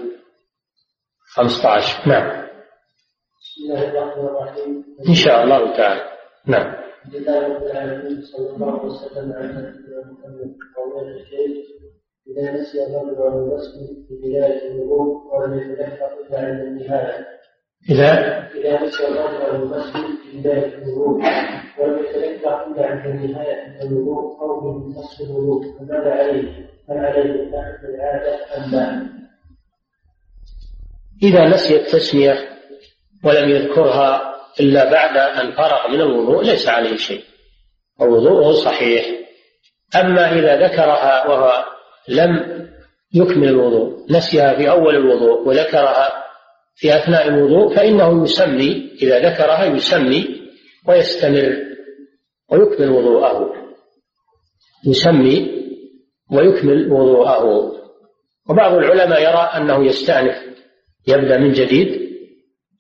[1.34, 2.48] 15 نعم.
[3.42, 4.86] بسم الله الرحمن الرحيم.
[5.10, 6.09] إن شاء الله تعالى.
[6.48, 6.74] نعم.
[8.22, 9.74] صلى الله وسلم على
[10.12, 10.56] محمد
[12.28, 17.28] إذا نسي الرجل عن الرسم في بداية الوضوء ولم يتذكر إلا عند النهاية.
[17.90, 18.12] إذا؟
[18.56, 21.24] إذا نسي الرجل عن الرسم في بداية الوضوء
[21.80, 27.32] ولم يتذكر إلا عند النهاية الوضوء أو من نصف الوضوء فماذا عليه؟ هل عليه
[27.84, 29.10] العادة أم لا؟
[31.24, 32.34] إذا نسي التسمية
[33.24, 34.29] ولم يذكرها
[34.60, 37.22] إلا بعد أن فرغ من الوضوء ليس عليه شيء
[38.00, 39.06] ووضوءه صحيح.
[39.96, 41.66] أما إذا ذكرها وهو
[42.08, 42.60] لم
[43.14, 46.26] يكمل الوضوء نسيها في أول الوضوء وذكرها
[46.76, 50.42] في أثناء الوضوء فإنه يسمي إذا ذكرها يسمي
[50.88, 51.58] ويستمر
[52.52, 53.54] ويكمل وضوءه.
[54.88, 55.52] يسمي
[56.32, 57.72] ويكمل وضوءه.
[58.50, 60.36] وبعض العلماء يرى أنه يستأنف
[61.08, 62.09] يبدأ من جديد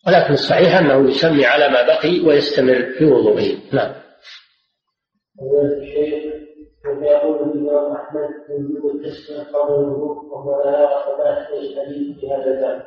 [0.07, 3.95] ولكن الصحيح أنه يسمي على ما بقي ويستمر في وضوءه نعم.
[5.81, 6.33] الشيخ
[6.85, 12.85] ويقول الإمام أحمد وجوب التسمية قبل الوضوء وهو لا يرى ثبات الحديث الباب.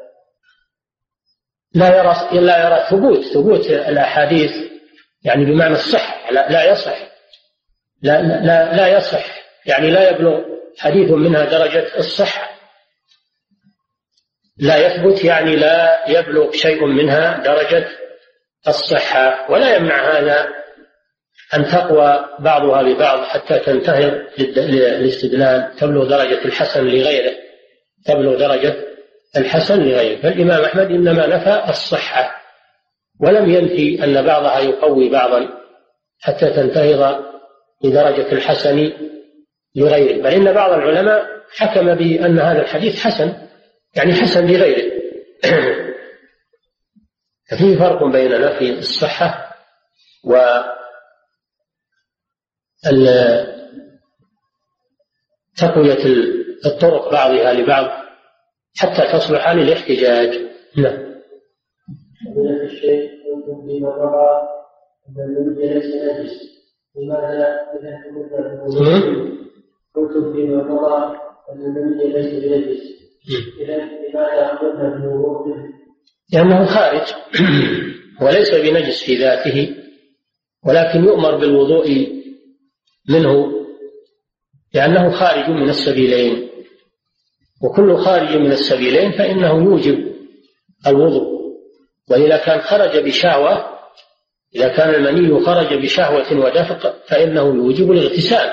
[1.75, 4.51] لا يرى لا يرى ثبوت ثبوت الأحاديث
[5.25, 6.98] يعني بمعنى الصحة لا, لا يصح.
[8.03, 9.25] لا, لا لا يصح.
[9.66, 10.40] يعني لا يبلغ
[10.79, 12.52] حديث منها درجة الصحة.
[14.59, 17.88] لا يثبت يعني لا يبلغ شيء منها درجة
[18.69, 20.49] الصحة ولا يمنع هذا
[21.55, 27.33] أن تقوى بعضها ببعض حتى تنتهر للاستدلال تبلغ درجة الحسن لغيره
[28.07, 28.75] تبلغ درجة
[29.37, 30.23] الحسن لغيره.
[30.23, 32.43] فالإمام أحمد إنما نفى الصحة
[33.21, 35.49] ولم ينفي أن بعضها يقوي بعضا
[36.21, 37.25] حتى تنتهض
[37.85, 38.93] لدرجة الحسن
[39.77, 40.23] لغيره.
[40.23, 43.33] بل إن بعض العلماء حكم بأن هذا الحديث حسن
[43.96, 44.92] يعني حسن لغيره
[47.50, 49.57] ففيه فرق بين نفي الصحة
[50.24, 50.37] و
[55.57, 56.05] تقوية
[56.66, 58.02] الطرق بعضها لبعض
[58.76, 60.38] حتى تصلح للاحتجاج.
[60.76, 61.12] نعم.
[69.94, 71.16] قلتم فيما مضى
[71.48, 73.02] ان المني ليس بنجس
[76.33, 77.07] لأنه خارج.
[78.23, 79.77] وليس بنجس في ذاته
[80.67, 82.09] ولكن يؤمر بالوضوء
[83.09, 83.53] منه
[84.75, 86.49] لأنه خارج من السبيلين.
[87.63, 90.13] وكل خارج من السبيلين فإنه يوجب
[90.87, 91.33] الوضوء.
[92.11, 93.73] وإذا كان خرج بشهوة
[94.57, 98.51] إذا كان المني خرج بشهوة ودفق فإنه يوجب الاغتسال.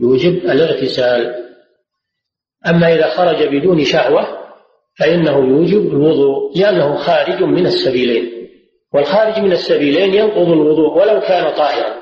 [0.00, 1.45] يوجب الاغتسال.
[2.68, 4.26] أما إذا خرج بدون شهوة
[4.98, 8.48] فإنه يوجب الوضوء لأنه خارج من السبيلين.
[8.94, 11.96] والخارج من السبيلين ينقض الوضوء ولو كان طاهرا.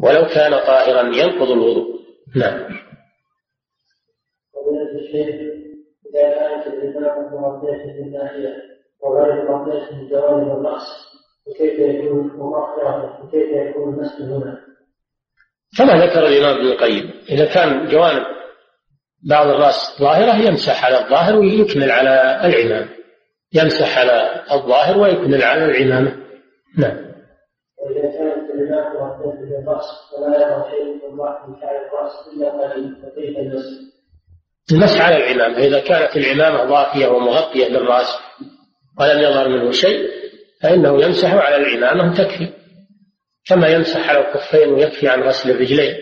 [0.00, 1.98] ولو كان طاهرا ينقض الوضوء.
[2.36, 2.78] نعم.
[6.14, 7.34] إذا كانت الإمامة
[9.00, 9.42] وغير
[11.48, 14.58] وكيف يكون ومغفرة وكيف يكون هنا؟
[15.78, 18.37] كما ذكر الإمام ابن القيم إذا كان جوانب
[19.22, 22.88] بعض الرأس ظاهرة يمسح على الظاهر ويكمل على العمامة
[23.52, 26.16] يمسح على الظاهر ويكمل على العمامة
[26.78, 26.96] نعم.
[27.78, 28.50] وإذا كانت
[30.18, 33.88] ولا يرى شيء من شعر الرأس إلا قليل فكيف المسح؟
[34.72, 38.18] المسح على العمامة إذا كانت العمامة ضافية ومغطية للرأس
[39.00, 40.08] ولم يظهر منه شيء
[40.62, 42.52] فإنه يمسح على العمامة تكفي
[43.46, 45.94] كما يمسح على الكفين ويكفي عن غسل الرجلين.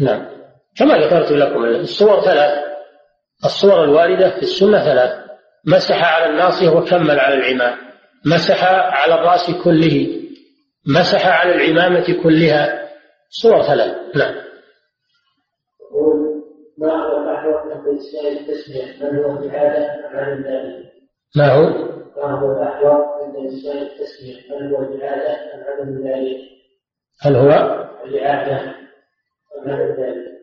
[0.00, 0.41] نعم.
[0.78, 2.64] كما ذكرت لكم الصور ثلاث
[3.44, 5.22] الصور الواردة في السنة ثلاث
[5.66, 7.78] مسح على الناصية وكمل على العمامة
[8.26, 10.22] مسح على الرأس كله
[10.86, 12.88] مسح على العمامة كلها
[13.30, 14.34] صور ثلاث نعم
[16.78, 20.92] ما هو الأحوط في التسمية هل هو بعادة أم عن ذلك؟
[21.36, 21.62] ما هو؟
[22.16, 26.36] ما هو الأحوط عند إنسان التسمية هل هو الإعادة أم عدم ذلك؟
[27.22, 27.48] هل هو؟
[28.04, 28.74] الإعادة
[29.58, 30.41] أم عدم ذلك؟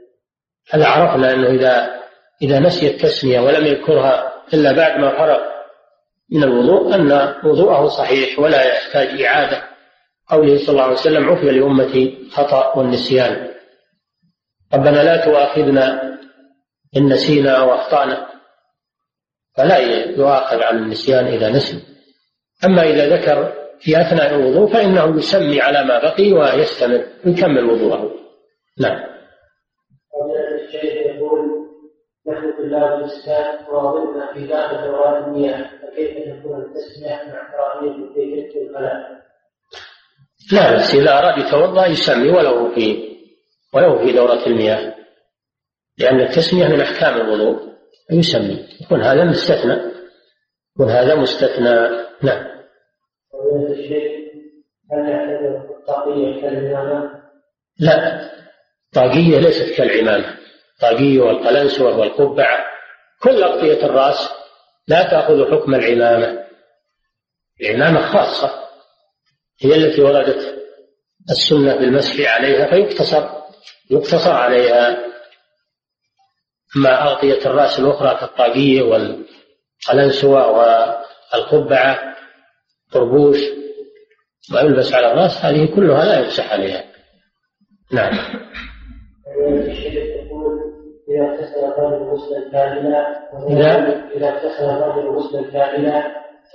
[0.69, 1.99] هذا عرفنا أنه إذا
[2.41, 5.39] إذا نسي التسمية ولم يذكرها إلا بعد ما فرغ
[6.31, 9.63] من الوضوء أن وضوءه صحيح ولا يحتاج إعادة.
[10.27, 13.49] قوله صلى الله عليه وسلم عفي لأمتي خطأ والنسيان.
[14.73, 16.17] ربنا لا تؤاخذنا
[16.97, 18.27] إن نسينا أو أخطأنا.
[19.57, 19.77] فلا
[20.17, 21.83] يؤاخذ عن النسيان إذا نسي.
[22.65, 28.11] أما إذا ذكر في أثناء الوضوء فإنه يسمي على ما بقي ويستمر يكمل وضوءه.
[28.79, 29.18] نعم.
[32.35, 33.03] في الله
[33.71, 38.09] واظبنا في دورات المياه فكيف تكون التسمية مع كراهية؟
[40.51, 43.09] لا بس إذا أراد يتوضأ يسمي ولو في
[43.73, 44.95] ولو في دورة المياه.
[45.97, 47.69] لأن التسمية من أحكام الوضوء
[48.11, 48.67] يسمي.
[48.81, 49.91] يكون هذا مستثنى.
[50.75, 51.75] يكون هذا مستثنى.
[52.23, 52.47] نعم؟
[57.79, 58.29] لا.
[58.87, 60.38] الطاقية ليست كالعمامة.
[60.79, 62.65] الطاقية والقلنسوة والقبعة
[63.21, 64.29] كل أغطية الرأس
[64.87, 66.43] لا تأخذ حكم العمامة.
[67.61, 68.51] العمامة خاصة
[69.61, 70.59] هي التي وردت
[71.29, 73.29] السنة بالمسح عليها فيقتصر
[73.89, 74.97] يقتصر عليها.
[76.75, 80.47] أما أغطية الرأس الأخرى كالطاقية والقلنسوة
[81.33, 82.15] والقبعة
[82.91, 83.37] طربوش
[84.51, 86.83] ما يلبس على الرأس هذه كلها لا يمسح عليها.
[87.91, 88.19] نعم.
[91.09, 96.03] إذا اغتسل الرجل غسلا كاملا إذا؟ إذا اغتسل الرجل غسلا كاملا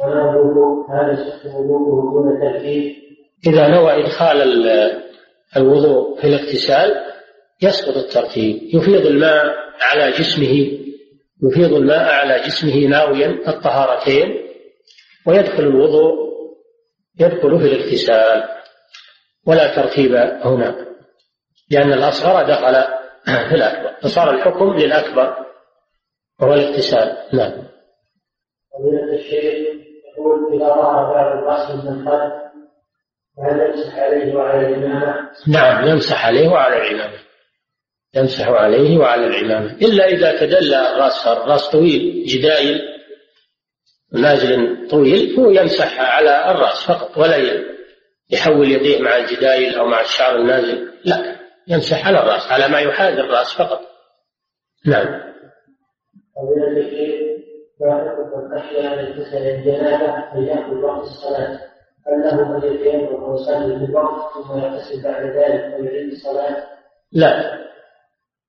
[0.00, 2.94] ونوره هذا يصح وضوءه دون ترتيب
[3.46, 4.42] إذا نوى إدخال
[5.56, 7.04] الوضوء في الاغتسال
[7.62, 10.84] يسقط الترتيب يفيض الماء على جسمه
[11.42, 14.36] يفيض الماء على جسمه ناويا الطهارتين
[15.26, 16.14] ويدخل الوضوء
[17.20, 18.44] يدخل في الاغتسال.
[19.46, 20.86] ولا ترتيب هنا
[21.70, 23.94] لأن الأصغر دخل في الأكبر.
[24.02, 25.36] فصار الحكم للأكبر
[26.40, 27.16] وهو الاغتسال.
[27.32, 27.52] نعم.
[28.72, 29.54] فضيلة الشيخ
[30.18, 32.32] يقول إذا ظهر بعض الرأس من الخلف
[33.38, 37.18] وهل يمسح عليه وعلى الإمامة؟ نعم يمسح عليه وعلى العمامة
[38.14, 42.80] يمسح عليه وعلى العمامة إلا إذا تدلى الرأس الرأس طويل جدايل
[44.12, 47.64] نازل طويل هو يمسح على الرأس فقط ولا
[48.30, 50.88] يحول يديه مع الجدايل أو مع الشعر النازل.
[51.04, 51.43] لا.
[51.68, 53.80] يمسح على الرأس على ما يحاذي الرأس فقط.
[54.86, 55.34] نعم.
[60.84, 61.60] وقت الصلاة
[62.06, 66.66] هل له أن يتيمم ويصلي بالوقت ثم يغتسل بعد ذلك ويعيد الصلاة؟
[67.12, 67.58] لا.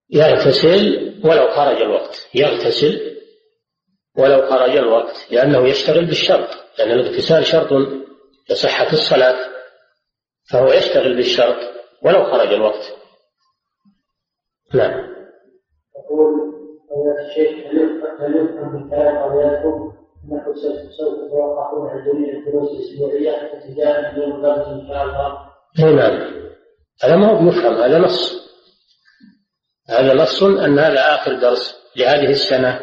[0.09, 2.29] يغتسل ولو خرج الوقت.
[2.35, 3.15] يغتسل
[4.17, 6.49] ولو خرج الوقت لأنه يشتغل بالشرط.
[6.79, 7.69] لأن الاغتسال شرط
[8.49, 9.37] لصحة الصلاة
[10.51, 11.57] فهو يشتغل بالشرط
[12.01, 13.04] ولو خرج الوقت.
[14.73, 15.15] نعم.
[15.97, 16.53] يقول
[16.89, 17.65] فضيلة الشيخ
[18.19, 19.93] هل يفهم من كلام قضياتكم
[20.31, 25.37] انكم سوف تتوقفون عن جميع الدروس الأسبوعية ابتداء من يوم الغد إن شاء الله؟
[25.79, 26.45] اي نعم.
[27.03, 28.45] هذا ما هو بيفهم هذا نص.
[29.89, 32.79] هذا نص أن هذا آخر درس لهذه السنة.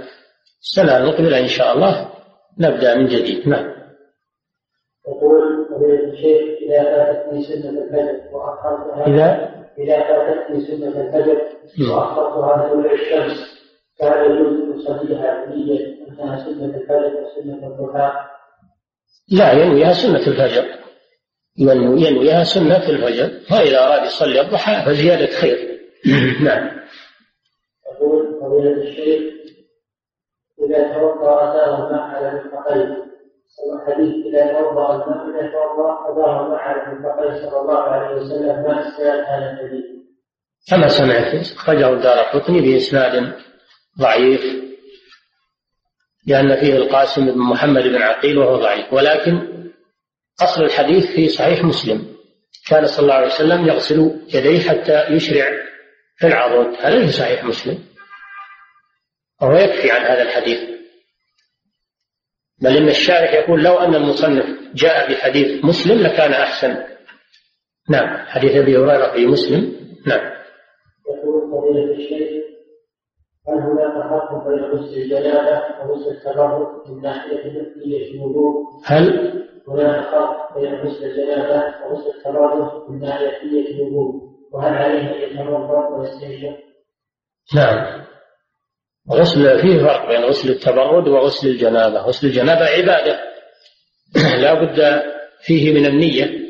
[0.60, 2.08] السنة المقبله إن شاء الله
[2.58, 3.48] نبدأ من جديد.
[3.48, 3.72] نعم.
[5.08, 11.42] يقول فضيلة الشيخ إذا فاتتني سنة الفجر وأخرتها إذا إذا فاتتني سنة الفجر
[11.92, 13.62] وأخرتها طلوع الشمس.
[13.98, 18.12] كان يجوز أن أصليها بنية أنها سنة الفجر وسنة الضحى.
[19.28, 20.64] لا ينويها سنة الفجر.
[21.58, 25.80] ينوي ينويها سنة الفجر وإذا أراد يصلي الضحى فزيادة خير.
[26.46, 26.82] نعم.
[27.92, 29.32] يقول فضيلة الشيخ
[30.66, 33.11] إذا توضأ أثار الماء على المرفقين
[33.74, 39.24] الحديث إذا توضأ الماء إذا توضأ أثار الماء على صلى الله عليه وسلم ما إسناد
[39.24, 39.84] هذا الحديث
[40.70, 43.32] كما سمعت؟ أخرجه الدار قطني بإسناد
[44.00, 44.62] ضعيف
[46.26, 49.62] لأن فيه القاسم بن محمد بن عقيل وهو ضعيف ولكن
[50.42, 52.12] أصل الحديث في صحيح مسلم.
[52.68, 55.50] كان صلى الله عليه وسلم يغسل يديه حتى يشرع
[56.16, 56.74] في العضد.
[56.80, 57.78] هذا في صحيح مسلم.
[59.42, 60.71] وهو يكفي عن هذا الحديث.
[62.62, 64.44] بل إن الشارح يقول لو أن المصنف
[64.74, 66.76] جاء بحديث مسلم لكان أحسن.
[67.90, 69.72] نعم حديث أبي هريرة في مسلم.
[70.06, 70.32] نعم.
[71.08, 72.42] يقول فضيلة الشيخ
[73.48, 79.32] هل هناك فرق بين غسل الجنابة وغسل التبرك من ناحية نفسية الوضوء؟ هل؟
[79.68, 83.40] هناك فرق بين غسل الجنابة وغسل التبرك من ناحية
[83.74, 86.58] الوضوء؟ وهل عليه أن يتوضأ ويستنشق؟
[87.54, 88.04] نعم.
[89.10, 92.00] غسل فيه فرق بين غسل التبرد وغسل الجنابة.
[92.00, 93.20] غسل الجنابة عبادة.
[94.14, 95.02] لا بد
[95.42, 96.42] فيه من النية.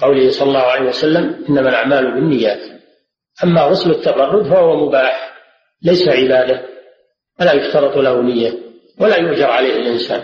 [0.00, 2.60] قوله صلى الله عليه وسلم إنما الأعمال بالنيات.
[3.44, 5.34] أما غسل التبرد فهو مباح
[5.82, 6.62] ليس عبادة.
[7.40, 8.52] ولا يشترط له نية.
[9.00, 10.22] ولا يؤجر عليه الإنسان.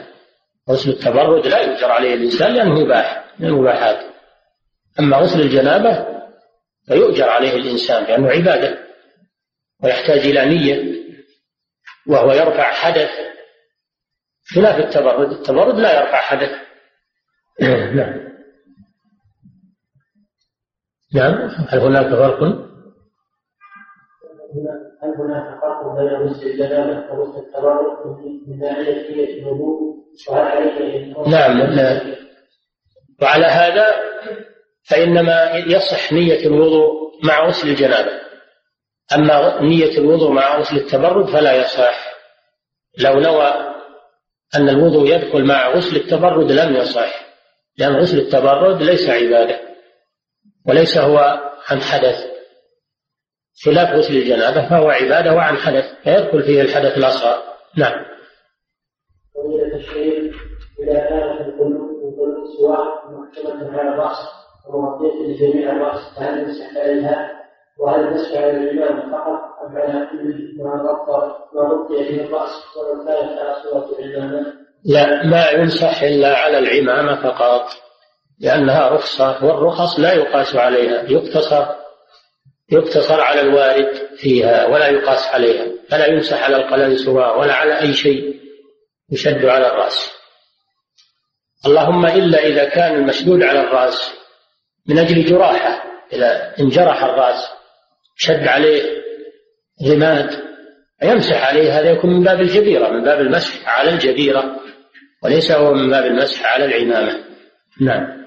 [0.70, 4.06] غسل التبرد لا يؤجر عليه الإنسان لأنه مباح من المباحات.
[5.00, 6.06] أما غسل الجنابة
[6.88, 8.78] فيؤجر عليه الإنسان لأنه عبادة.
[9.82, 10.93] ويحتاج إلى نية.
[12.08, 13.10] وهو يرفع حدث.
[14.54, 16.50] خلاف التبرد التبرد لا يرفع حدث.
[17.60, 18.34] نعم.
[21.14, 22.42] نعم هل هناك فرق؟
[25.02, 28.06] هل هناك فرق بين غسل الجنابة وغسل التبرك
[28.48, 29.94] من ناحية الوضوء
[30.28, 32.16] وهل عليه نعم لا.
[33.22, 33.86] وعلى هذا
[34.90, 36.94] فإنما يصح نية الوضوء
[37.24, 38.23] مع غسل الجنابة.
[39.14, 42.14] أما نية الوضوء مع غسل التبرد فلا يصح.
[42.98, 43.74] لو نوى
[44.56, 47.24] أن الوضوء يدخل مع غسل التبرد لم يصح
[47.78, 49.60] لأن غسل التبرد ليس عبادة
[50.68, 51.18] وليس هو
[51.70, 52.34] عن حدث.
[53.64, 57.42] خلاف غسل الجنابة فهو عبادة وعن حدث فيدخل فيه الحدث الأصغر.
[57.76, 58.04] نعم.
[60.78, 61.94] إذا كانت القلوب
[62.58, 64.16] سواء محكمة على الرأس
[64.68, 67.43] ومغطية لجميع الرأس فهل يمسح عليها
[67.78, 73.38] وهل على الإمام فقط أم على كل ما غطى ما غطي به الرأس ولو كانت
[73.38, 74.52] على صورة العمامة؟
[74.84, 77.66] لا ما يمسح إلا على العمامة فقط
[78.40, 81.66] لأنها رخصة والرخص لا يقاس عليها يقتصر
[82.72, 88.40] يقتصر على الوارد فيها ولا يقاس عليها فلا يمسح على القلنسوة ولا على أي شيء
[89.12, 90.12] يشد على الرأس
[91.66, 94.14] اللهم إلا إذا كان المشدود على الرأس
[94.88, 97.48] من أجل جراحة إذا انجرح الرأس
[98.16, 98.82] شد عليه
[99.90, 100.30] رماد
[101.02, 104.56] يمسح عليه هذا يكون من باب الجبيرة من باب المسح على الجبيرة
[105.22, 107.24] وليس هو من باب المسح على العمامة.
[107.80, 108.24] نعم.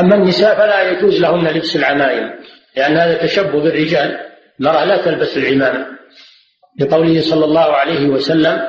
[0.00, 2.30] أما النساء فلا يجوز لهن لبس العمائم
[2.76, 4.18] لأن هذا تشبه بالرجال
[4.60, 5.86] المرأة لا تلبس العمامة.
[6.80, 8.60] لقوله صلى الله عليه وسلم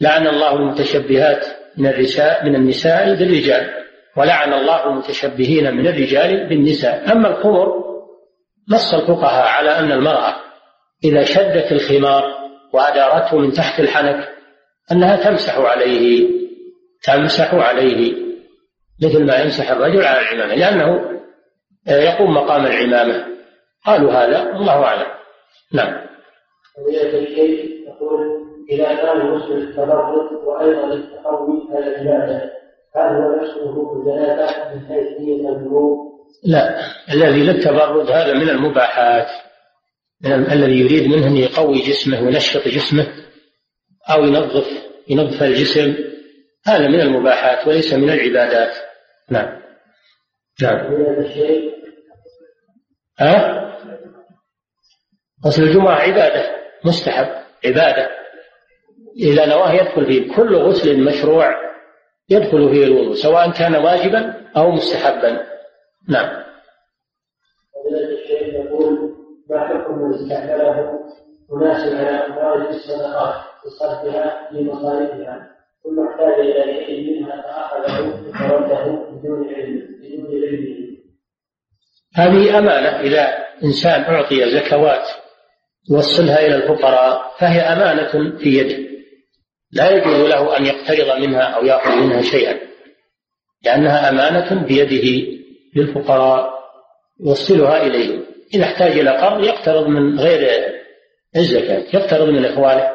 [0.00, 1.46] لعن الله المتشبهات
[1.76, 3.70] من النساء من النساء بالرجال.
[4.16, 7.12] ولعن الله المتشبهين من الرجال بالنساء.
[7.12, 7.90] أما الخمر
[8.70, 10.34] نص الفقهاء على أن المرأة
[11.04, 12.24] إذا شدت الخمار
[12.72, 14.28] وأدارته من تحت الحنك
[14.92, 16.28] أنها تمسح عليه
[17.02, 18.14] تمسح عليه
[19.02, 21.10] مثل ما يمسح الرجل على العمامة لأنه
[21.88, 23.24] يقوم مقام العمامة.
[23.86, 25.06] قالوا هذا الله أعلم.
[25.74, 26.10] نعم.
[26.88, 28.40] الشيء يقول
[28.70, 32.50] إذا كان المسلم التبرد وأيضا التقوي على
[32.96, 36.10] هل هو نفسه بالجنابة من حيث نية؟
[36.44, 36.80] لا
[37.12, 39.26] الذي للتبرد هذا من المباحات.
[40.20, 43.06] من الذي يريد منه أن يقوي جسمه وينشط جسمه
[44.10, 44.66] أو ينظف
[45.08, 45.94] ينظف الجسم
[46.66, 48.72] هذا من المباحات وليس من العبادات.
[49.30, 49.60] نعم.
[50.62, 50.94] نعم.
[53.18, 53.60] ها؟
[55.46, 57.28] غسل الجمعة عبادة مستحب
[57.64, 58.10] عبادة.
[59.16, 61.69] إذا نواه يدخل فيه كل غسل مشروع
[62.30, 65.46] يدخل فيه الوضوء سواء كان واجبا أو مستحبا.
[66.08, 66.42] نعم.
[68.12, 69.14] الشيخ يقول
[69.50, 71.00] ما حكم من استعمله
[71.52, 73.34] أناس على أموال الصدقات
[73.66, 75.50] بصرفها في مصارفها؟
[75.84, 80.90] ثم احتاج إلى شيء منها فأخذه فرده بدون علم بدون علمه
[82.14, 83.28] هذه أمانة إذا
[83.64, 85.08] إنسان أعطي زكوات
[85.90, 88.89] يوصلها إلى الفقراء فهي أمانة في يده.
[89.72, 92.60] لا يجوز له أن يقترض منها أو يأخذ منها شيئا
[93.64, 95.38] لأنها أمانة بيده
[95.76, 96.60] للفقراء
[97.20, 98.24] يوصلها إليهم.
[98.54, 100.72] إذا احتاج إلى قرض يقترض من غير
[101.36, 102.90] الزكاة يقترض من إخوانه.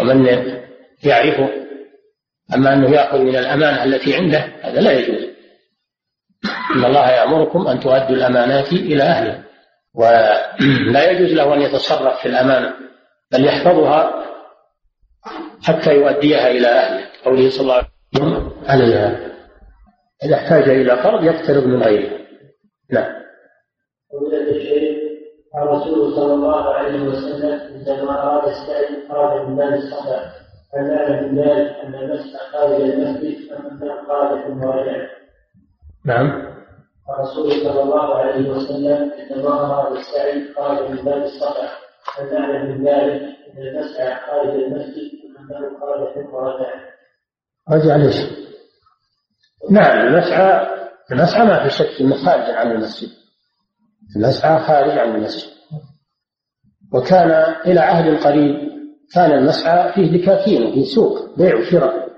[0.00, 0.26] ومن
[1.04, 1.48] يعرفه
[2.54, 5.24] أما أنه يأخذ من الأمانة التي عنده هذا لا يجوز.
[6.76, 9.44] إن الله يأمركم أن تؤدوا الأمانات إلى أهلها.
[9.94, 12.74] ولا يجوز له أن يتصرف في الأمانة
[13.32, 14.24] بل يحفظها
[15.64, 17.04] حتى يؤديها إلى أهله.
[17.24, 19.18] قوله صلى الله عليه وسلم عليها
[20.24, 22.10] إذا احتاج إلى قرض يقترض من غيره.
[22.90, 23.12] نعم.
[24.12, 24.94] ومن الشيء
[25.62, 30.32] الرسول صلى الله عليه وسلم عندما أراد السعي خرج من باب الصفا
[30.74, 35.06] هل نعلم من ذلك أن المسح خارج المسجد أم أنه خارج المراجع؟
[36.04, 36.54] نعم.
[37.10, 41.68] الرسول صلى الله عليه وسلم عندما أراد السعي خرج من باب الصفا
[42.14, 45.23] هل نعلم من ذلك أن المسح خارج المسجد
[47.70, 48.16] رجع ليش؟
[49.70, 50.66] نعم المسعى
[51.12, 53.08] المسعى ما في شك إنه خارج عن المسجد.
[54.16, 55.50] المسعى خارج عن المسجد.
[56.92, 57.30] وكان
[57.66, 58.74] إلى عهد قريب
[59.14, 62.08] كان المسعى فيه دكاكين وفيه سوق بيع وشراء.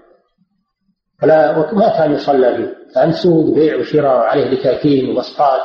[1.23, 2.77] ولا ما كان يصلى فيه.
[2.95, 5.63] كان سوق بيع وشراء عليه دكاكين وبسطات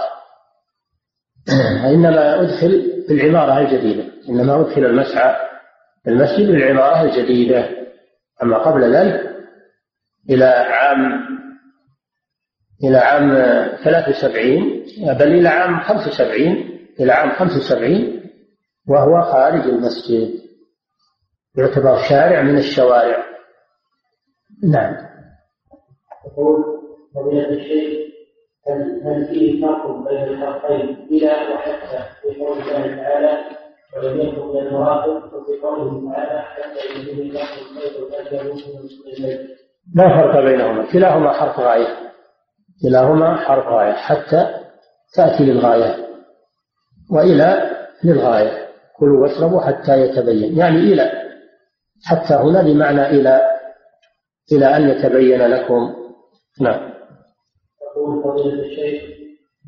[1.93, 4.11] إنما أدخل في العمارة الجديدة.
[4.29, 5.50] إنما أدخل المسعى
[6.07, 7.69] المسجد بالعمارة الجديدة
[8.43, 9.31] أما قبل ذلك
[10.29, 11.21] إلى عام
[12.83, 13.29] إلى عام
[13.83, 18.21] 73 بل إلى عام 75 إلى عام 75
[18.87, 20.41] وهو خارج المسجد.
[21.57, 23.25] يعتبر شارع من الشوارع.
[24.63, 24.95] نعم.
[26.27, 26.63] يقول
[27.15, 28.11] فضيلة الشيخ
[29.05, 33.60] هل فيه فرق بين الحرفين إلى وحتى في قول الله تعالى
[33.97, 39.51] ولم يكن من المراقب وفي قوله تعالى حتى يجد الله الخير والأجل من
[39.95, 42.11] لا فرق بينهما كلاهما حرف غاية.
[42.81, 44.47] كلاهما حرف غاية حتى
[45.15, 46.07] تأتي للغاية
[47.11, 47.71] وإلى
[48.03, 48.67] للغاية.
[48.99, 50.57] كلوا واشربوا حتى يتبين.
[50.57, 51.11] يعني إلى
[52.05, 53.41] حتى هنا بمعنى إلى
[54.51, 55.93] إلى أن يتبين لكم.
[56.61, 56.91] نعم.
[57.81, 59.03] يقول فضيلة الشيخ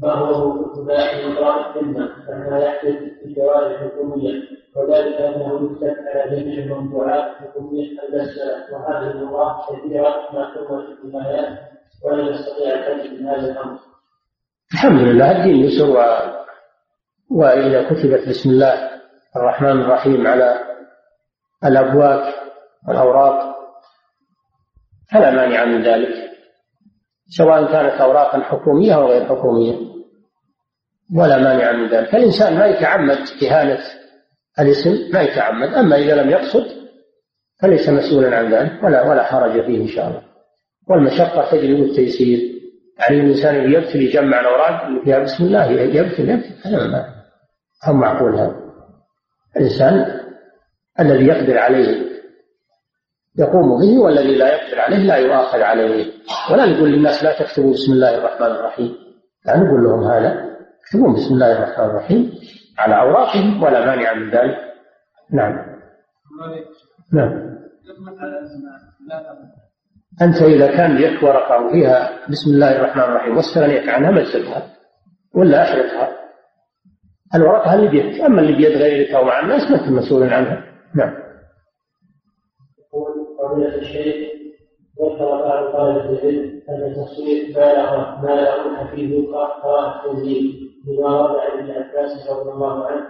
[0.02, 4.42] ما هو ابتداء إقرار السنة كما يحدث في الجوارح الحكومية
[4.76, 11.60] وذلك أنه يكتب على جميع الموضوعات الحكومية المسألة وهذه المرات كثيرة ما تمر في الآيات
[12.04, 13.80] ولا نستطيع الحديث من هذا الأمر.
[14.74, 15.98] الحمد لله الدين يسر و...
[17.32, 18.90] وإذا كتبت بسم الله
[19.36, 20.60] الرحمن الرحيم على
[21.66, 22.34] الأبواب
[22.88, 23.56] والأوراق
[25.12, 26.33] فلا مانع من ذلك
[27.38, 29.76] سواء كانت أوراقا حكومية أو غير حكومية.
[31.16, 32.10] ولا مانع من ذلك.
[32.10, 33.80] فالإنسان ما يتعمد إهانة
[34.60, 35.74] الاسم ما يتعمد.
[35.74, 36.66] أما إذا لم يقصد
[37.62, 40.22] فليس مسؤولا عن ذلك ولا ولا حرج فيه إن شاء الله.
[40.90, 42.40] والمشقة تجلب التيسير
[43.00, 47.06] يعني الإنسان اللي يقتل يجمع الأوراق اللي فيها بسم الله يقتل يقتل هذا ما
[47.86, 48.56] هو معقول هذا.
[49.58, 50.20] الإنسان
[51.00, 52.13] الذي يقدر عليه
[53.40, 56.12] يقوم به والذي لا يقدر عليه لا يؤاخذ عليه.
[56.52, 58.96] ولا نقول للناس لا تكتبوا بسم الله الرحمن الرحيم.
[59.46, 60.54] لا نقول لهم هذا.
[60.86, 62.32] يكتبون بسم الله الرحمن الرحيم
[62.80, 64.58] على أوراقهم ولا مانع من ذلك.
[65.32, 65.54] نعم.
[67.14, 67.54] نعم.
[70.22, 74.68] أنت إذا كان لك ورقة وفيها بسم الله الرحمن الرحيم واستغنيت عنها ما تسلها
[75.36, 76.10] ولا أحرقها
[77.36, 78.22] الورقة اللي بيدك.
[78.22, 80.64] أما اللي بيد غيرك أو مع الناس ما أنت مسؤول عنها.
[80.96, 81.23] نعم.
[83.54, 84.16] فضيلة الشيخ
[85.02, 91.72] ذكر بعض طلبة العلم أن التصوير بالغ بالغ فيه قراءة التنزيل بما ورد عن ابن
[91.72, 93.04] عباس رضي الله عنه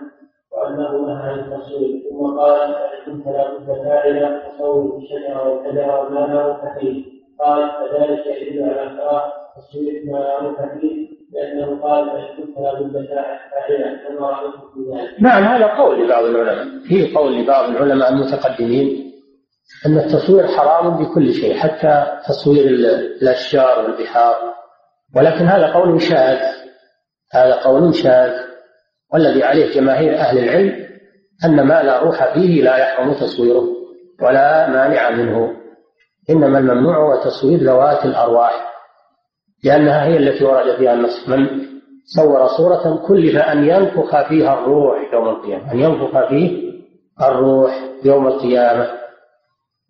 [0.51, 2.01] وأنه نهى عن التصوير.
[2.09, 2.75] ثم قال
[3.05, 7.03] كنت لا فاعلا تصور الشجرة والشجرة وما لا روح فيه.
[7.39, 12.73] قال فذلك يدل على كراهة تصوير ما لا روح فيه لأنه قال فإن كنت لا
[12.73, 15.21] بد فاعلا كما رأيت في ذلك.
[15.21, 16.65] نعم هذا قول لبعض العلماء.
[16.87, 19.12] في قول لبعض العلماء المتقدمين.
[19.85, 22.65] أن التصوير حرام بكل شيء حتى تصوير
[23.21, 24.35] الأشجار والبحار.
[25.15, 26.39] ولكن هذا قول شاذ.
[27.33, 28.31] هذا قول شاذ.
[29.13, 30.85] والذي عليه جماهير أهل العلم
[31.45, 33.63] أن ما لا روح فيه لا يحرم تصويره
[34.21, 35.53] ولا مانع منه.
[36.29, 38.73] إنما الممنوع هو تصوير ذوات الأرواح
[39.63, 41.29] لأنها هي التي ورد فيها النص.
[41.29, 41.47] من
[42.05, 45.71] صور صورة كلف أن ينفخ فيها الروح يوم القيامة.
[45.71, 46.73] أن ينفخ فيه
[47.21, 49.02] الروح يوم القيامة.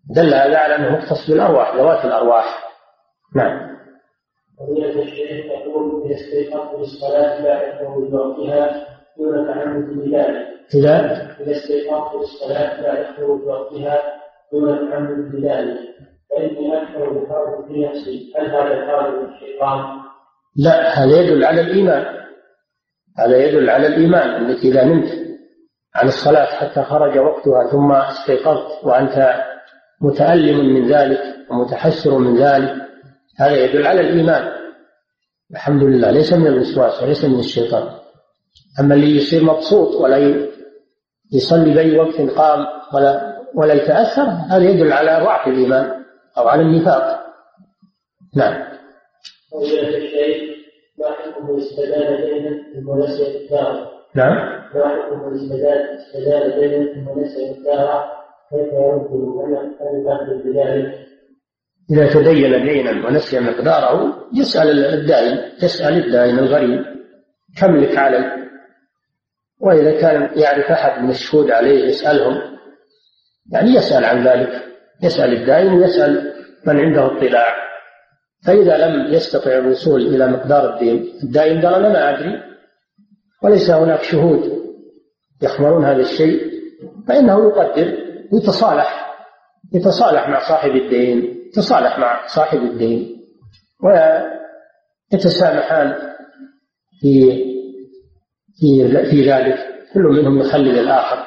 [0.09, 2.45] دل هذا على أنه مختص بالأرواح ذوات الأرواح.
[3.35, 3.73] نعم.
[4.59, 8.87] فضيلة الشيخ تقول إذا استيقظت للصلاة لا يخرج وقتها
[9.17, 10.47] دون تعمد بذلك.
[10.75, 10.95] إذا
[11.39, 14.01] إذا استيقظت للصلاة لا يخرج وقتها
[14.53, 15.79] دون تعمد بذلك
[16.29, 18.33] فإني أكثر بفرض في نفسي.
[18.37, 19.83] هل هذا الفرض من الشيطان؟
[20.55, 22.23] لا هذا يدل على الإيمان.
[23.19, 25.09] هذا يدل على الإيمان أنك إذا نمت
[25.95, 29.43] عن الصلاة حتى خرج وقتها ثم استيقظت وأنت
[30.03, 32.75] متألم من ذلك ومتحسر من ذلك.
[33.39, 34.51] هذا يدل على الإيمان.
[35.51, 37.89] الحمد لله ليس من الوسواس وليس من الشيطان.
[38.79, 40.47] أما اللي يصير مبسوط ولا
[41.33, 46.03] يصلي بأي وقت قام ولا ولا يتأثر هذا يدل على ضعف الإيمان
[46.37, 47.23] أو على النفاق.
[48.35, 48.53] نعم.
[50.99, 54.35] ما حكم الاستدانة دينا ثم نسي الدار؟ نعم.
[54.75, 58.22] ما حكم الاستدانة دينا ثم نسي الدار.
[61.91, 66.85] إذا تدين دينا ونسي مقداره يسأل الدائن يسأل الدائن الغريب
[67.61, 68.43] كم لك علي؟
[69.59, 72.41] وإذا كان يعرف أحد من الشهود عليه يسألهم.
[73.51, 74.63] يعني يسأل عن ذلك.
[75.03, 76.33] يسأل الدائن ويسأل
[76.67, 77.55] من عنده اطلاع.
[78.45, 82.41] فإذا لم يستطع الوصول إلى مقدار الدين الدائن قال أنا ما أدري
[83.43, 84.63] وليس هناك شهود
[85.41, 86.53] يخبرون هذا الشيء
[87.07, 88.02] فإنه يقدر.
[88.33, 89.15] يتصالح
[89.73, 93.17] يتصالح مع صاحب الدين يتصالح مع صاحب الدين
[95.13, 95.95] ويتسامحان
[97.01, 97.43] في
[98.59, 99.57] في في ذلك
[99.93, 101.25] كل منهم يخلل الآخر.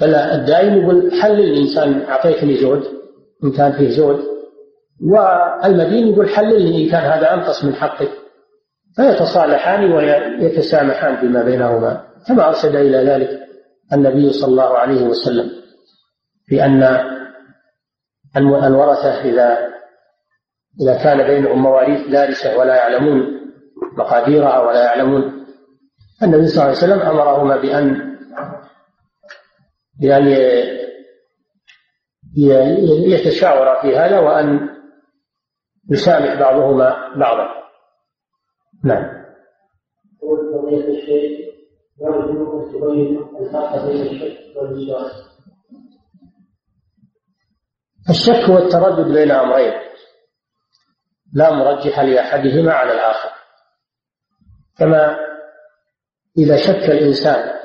[0.00, 2.84] فلا الدائم يقول حلل الإنسان أعطيتني زود
[3.44, 4.20] إن كان فيه زود.
[5.12, 8.08] والمدين يقول حللني إن كان هذا أنقص من حقك
[8.96, 13.40] فيتصالحان ويتسامحان فيما بينهما كما أرشد إلى ذلك
[13.92, 15.50] النبي صلى الله عليه وسلم.
[16.48, 16.82] بأن
[18.36, 19.58] الورثة إذا
[20.82, 23.36] إذا كان بينهم مواريث دارسة ولا يعلمون
[23.98, 25.46] مقاديرها ولا يعلمون.
[26.22, 28.16] النبي صلى الله عليه وسلم أمرهما بأن
[30.00, 30.26] بأن
[33.06, 34.68] يتشاورا في هذا وأن
[35.90, 37.48] يسامح بعضهما بعضا.
[38.84, 39.24] نعم.
[40.22, 41.46] قول فضيلة الشيخ
[42.00, 44.00] يرجو أن تبين الفرق بين
[48.10, 49.72] الشك هو التردد بين أمرين.
[51.32, 53.28] لا مرجح لأحدهما على الآخر.
[54.78, 55.16] كما
[56.38, 57.56] إذا شك الإنسان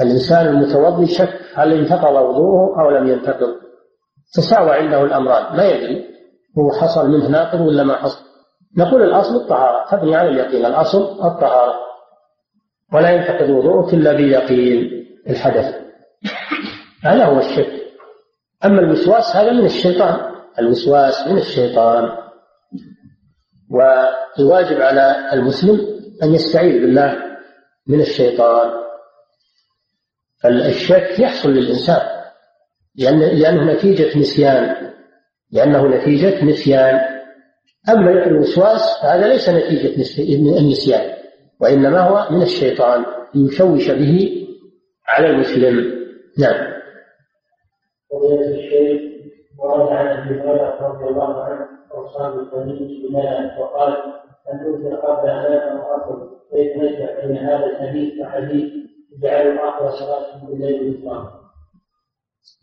[0.00, 3.56] الإنسان المتوضي شك هل انتقض وضوءه أو لم ينتقض.
[4.34, 6.10] تساوى عنده الأمران ما يدري
[6.58, 8.24] هو حصل منه ناقض ولا ما حصل.
[8.76, 10.66] نقول الأصل الطهارة تبني على اليقين.
[10.66, 11.74] الأصل الطهارة.
[12.92, 15.74] ولا ينتقض وضوءك إلا بيقين الحدث.
[17.02, 17.79] هذا هو الشك.
[18.64, 20.34] أما الوسواس هذا من الشيطان.
[20.58, 22.18] الوسواس من الشيطان.
[23.70, 25.80] والواجب على المسلم
[26.22, 27.16] أن يستعيذ بالله
[27.86, 28.70] من الشيطان.
[30.42, 32.00] فالشك يحصل للإنسان
[32.96, 34.90] لأن لأنه نتيجة نسيان
[35.52, 37.00] لأنه نتيجة نسيان.
[37.88, 39.94] أما الوسواس فهذا ليس نتيجة
[40.58, 41.16] النسيان
[41.60, 43.04] وإنما هو من الشيطان
[43.34, 44.46] ليشوش به
[45.06, 46.00] على المسلم.
[46.38, 46.70] نعم.
[49.58, 53.92] ورد عن أبي هريرة رضي الله عنه اوصى بالخليل بمال وقال
[54.52, 58.72] ان توثر قبل ان واكل كيف نجمع بين هذا الحديث وحديث
[59.18, 61.40] اجعلوا اخر صلاتكم بالليل والنهار؟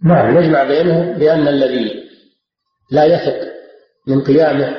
[0.05, 2.03] نعم نجمع بينه بأن الذي
[2.91, 3.47] لا يثق
[4.07, 4.75] من قيامه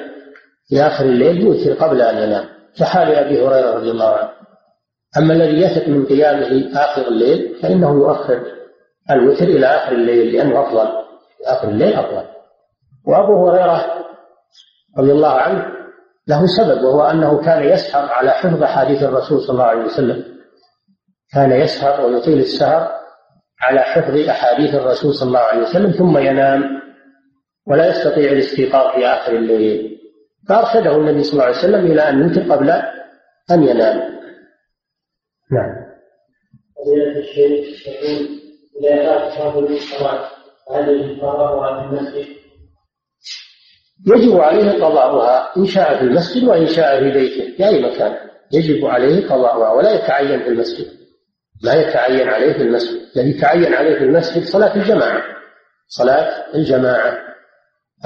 [0.68, 2.44] في آخر الليل يوتر قبل أن ينام
[2.78, 4.30] كحال أبي هريرة رضي الله عنه.
[5.18, 8.42] أما الذي يثق من قيامه آخر الليل فإنه يؤخر
[9.10, 10.60] الوتر إلى آخر الليل لأنه
[11.46, 12.24] أفضل آخر الليل أفضل
[13.06, 14.04] وأبو هريرة
[14.98, 15.66] رضي الله عنه
[16.28, 20.24] له سبب وهو أنه كان يسهر على حفظ أحاديث الرسول صلى الله عليه وسلم.
[21.32, 22.90] كان يسهر ويطيل السهر
[23.60, 26.62] على حفظ أحاديث الرسول صلى الله عليه وسلم ثم ينام
[27.66, 29.98] ولا يستطيع الاستيقاظ في آخر الليل.
[30.48, 32.70] فأرشده النبي صلى الله عليه وسلم إلى أن يوتر قبل
[33.50, 34.18] أن ينام.
[35.52, 35.88] نعم.
[36.76, 38.28] فضيلة الشيخ يقول
[38.82, 40.37] إذا فات الصلاة
[40.70, 41.24] هل في
[41.90, 42.26] المسجد؟
[44.06, 48.16] يجب عليه قضاؤها إن شاء في المسجد وإن شاء في بيته في أي مكان
[48.52, 50.86] يجب عليه قضاؤها ولا يتعين في المسجد.
[51.62, 55.22] لا يتعين عليه في المسجد الذي يتعين عليه في المسجد صلاة الجماعة
[55.88, 57.18] صلاة الجماعة.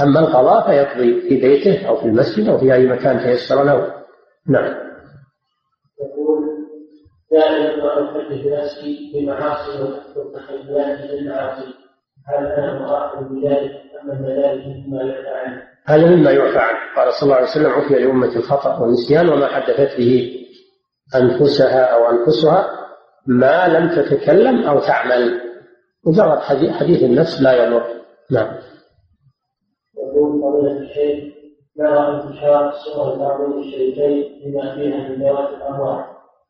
[0.00, 3.94] أما القضاء فيقضي في بيته أو في المسجد أو في أي مكان تيسر له.
[4.48, 4.74] نعم.
[6.00, 6.44] يقول
[7.32, 9.82] دائما ما أحدث نفسي بمعاصي
[10.16, 11.82] والتخيلات للمعاصي
[13.30, 16.78] بذلك مما يعفى عنه؟ هذا مما يعفى عنه.
[16.96, 20.30] قال صلى الله عليه وسلم عفي لأمة الخطأ والنسيان وما حدثت به
[21.14, 22.70] أنفسها أو أنفسها
[23.26, 25.40] ما لم تتكلم أو تعمل.
[26.06, 26.38] مجرد
[26.70, 27.84] حديث النفس لا يضر.
[28.30, 28.58] نعم.
[29.96, 31.34] يقول فضيلة الشيخ
[31.78, 36.04] نرى انتشار صور تعظيم الشريكين بما فيها من ذوات الأموال؟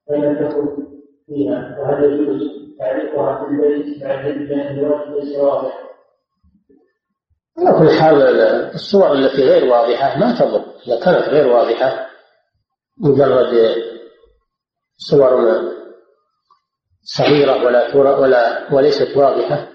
[0.08, 0.86] فلم تكن
[1.26, 5.82] فيها وهل يجوز تعريفها في البيت بعد الوقت ليس واضح
[7.58, 8.22] على كل حال
[8.74, 10.64] الصور التي غير واضحة ما تضر.
[10.86, 12.06] إذا كانت غير واضحة
[13.00, 13.76] مجرد
[14.96, 15.62] صور
[17.02, 19.68] صغيرة ولا ولا وليست واضحة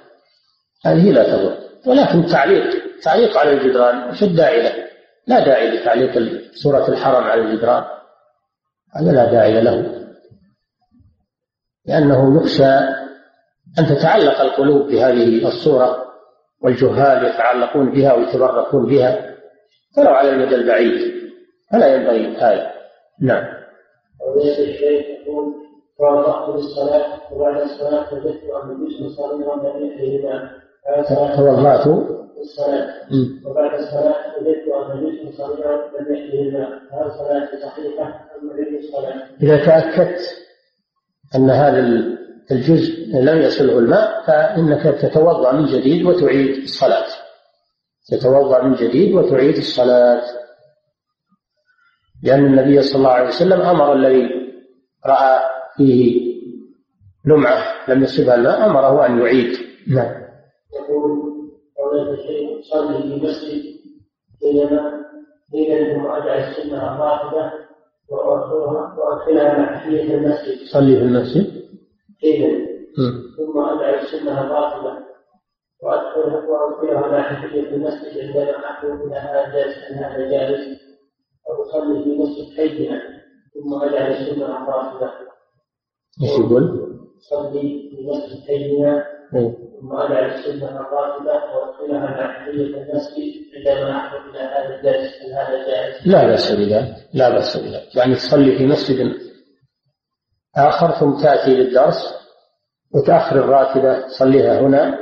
[0.85, 1.57] هذه لا تضر.
[1.87, 2.63] ولكن تعليق
[3.03, 4.87] تعليق على الجدران وش الداعي له؟
[5.27, 7.83] لا داعي لتعليق سورة الحرم على الجدران.
[8.95, 9.96] هذا لا داعي له.
[11.87, 12.73] لأنه يخشى
[13.79, 16.05] أن تتعلق القلوب بهذه الصورة
[16.63, 19.35] والجهال يتعلقون بها ويتبركون بها.
[19.97, 21.17] ولو على المدى البعيد
[21.71, 22.71] فلا ينبغي هذا
[23.21, 23.43] نعم.
[24.27, 25.53] وليس الشيخ يقول
[25.97, 30.21] توضأت للصلاة وبعد الصلاة وجدت أن الجسم صغيرا لم يحيي
[31.37, 31.87] توضأت
[32.37, 32.93] الصلاة
[33.45, 39.23] وبعد الصلاة وجدت أن الجسم صغيرا لم يحيي الماء هل صلاتي صحيحة أم أعيد الصلاة؟
[39.41, 40.19] إذا تأكدت
[41.35, 41.79] أن هذا
[42.51, 47.05] الجزء لم يصله الماء فإنك تتوضأ من جديد وتعيد الصلاة.
[48.11, 50.21] تتوضأ من جديد وتعيد الصلاة.
[52.23, 54.29] لأن النبي صلى الله عليه وسلم أمر الذي
[55.05, 55.39] رأى
[55.77, 56.27] فيه
[57.25, 59.57] لمعة لم يصبها الماء أمره أن يعيد.
[59.87, 60.27] نعم.
[60.73, 61.17] يقول
[62.71, 63.63] صلي في المسجد
[64.41, 64.91] بينما
[65.51, 67.51] بين مراجعة السنة الراتبة
[68.09, 70.57] وأدخلها تحية المسجد.
[70.73, 71.67] صلي في المسجد.
[72.23, 72.67] إذا
[73.37, 75.05] ثم أدعي السنة الراتبة
[75.83, 80.81] وأدخلها وأدخلها مع تحية المسجد عندما إلى هذا جالس أن هذا جالس
[81.49, 83.01] أو أصلي في مسجد حينا.
[83.53, 85.11] ثم أدعي السنة الراتبة
[86.23, 86.63] إيش يقول؟
[87.29, 89.06] صلي في مسجد حينا.
[89.31, 95.67] ثم أدعي السنة الراتبة وأدخلها مع تحية المسجد عندما أحكم إلى هذا الجالس أن هذا
[95.67, 97.95] جالس لا بأس بذلك لا بأس بذلك.
[97.95, 99.13] يعني تصلي في مسجد
[100.57, 102.27] آخر ثم تأتي للدرس
[102.95, 104.97] وتأخر الراتبة تصليها هنا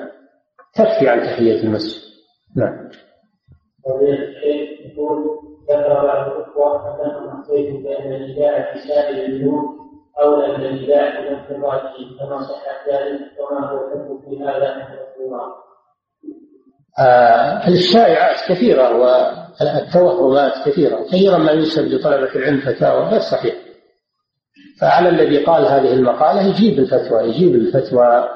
[0.75, 2.01] تكفي عن تحية المسجد.
[2.55, 2.89] نعم.
[4.85, 5.25] يقول
[5.69, 9.84] ذكر بعض الإخوة أنهم أفتيت بأن النداء في سائر الذنوب
[10.23, 15.05] من النداء في انفراده كما صح ذلك وما هو الحكم في هذا من
[16.99, 21.03] آه الشائعات كثيرة والتوهمات كثيرة.
[21.03, 23.55] كثيرا ما ينسب لطلبة العلم فتاوى غير صحيح.
[24.81, 28.29] فعلى الذي قال هذه المقالة يجيب الفتوى يجيب الفتوى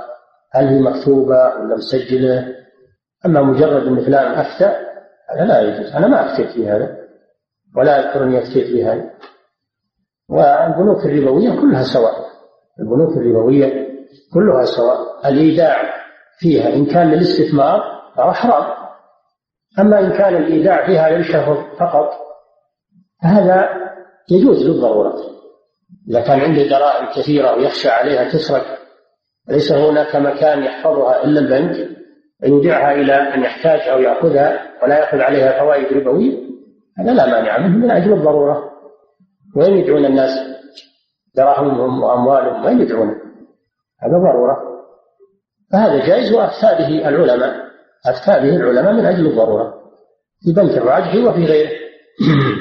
[0.52, 2.56] هل هي مكتوبة ولا مسجلة.
[3.26, 4.76] أما مجرد أن فلان أفتى
[5.30, 5.96] هذا لا يجوز.
[5.96, 6.98] أنا ما أفتيت في هذا
[7.78, 9.10] ولا أذكر أني أفتيت في هذا.
[10.30, 12.14] والبنوك الربوية كلها سواء.
[12.80, 13.90] البنوك الربوية
[14.34, 14.98] كلها سواء.
[15.26, 15.94] الإيداع
[16.40, 17.82] فيها إن كان للاستثمار
[18.16, 18.66] فهو حرام.
[19.80, 22.10] أما إن كان الإيداع فيها للشهر فقط
[23.24, 23.70] فهذا
[24.32, 25.14] يجوز للضرورة.
[26.10, 28.80] إذا كان عنده دراهم كثيرة ويخشى عليها تسرق
[29.50, 31.90] ليس هناك مكان يحفظها إلا البنك
[32.44, 36.38] يودعها إلى أن يحتاجها أو يأخذها ولا يأخذ عليها فوائد ربوية
[36.98, 38.72] هذا لا مانع منه من أجل الضرورة.
[39.56, 40.32] وين يدعون الناس؟
[41.36, 43.08] دراهمهم وأموالهم وين يدعون؟
[44.02, 44.58] هذا ضرورة.
[45.72, 47.56] فهذا جائز وأفتى به العلماء.
[48.08, 49.74] أفتى به العلماء من أجل الضرورة.
[50.44, 51.72] في بنك الراجح وفي غيره.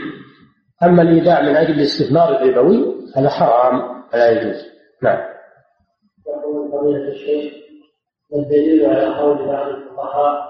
[0.85, 4.65] أما الإيداع من أجل الاستثمار الربوي هذا حرام فلا يجوز.
[5.03, 5.19] نعم.
[6.27, 7.53] يقول فضيلة الشيخ
[8.31, 10.49] والدليل على قول بعض الفقهاء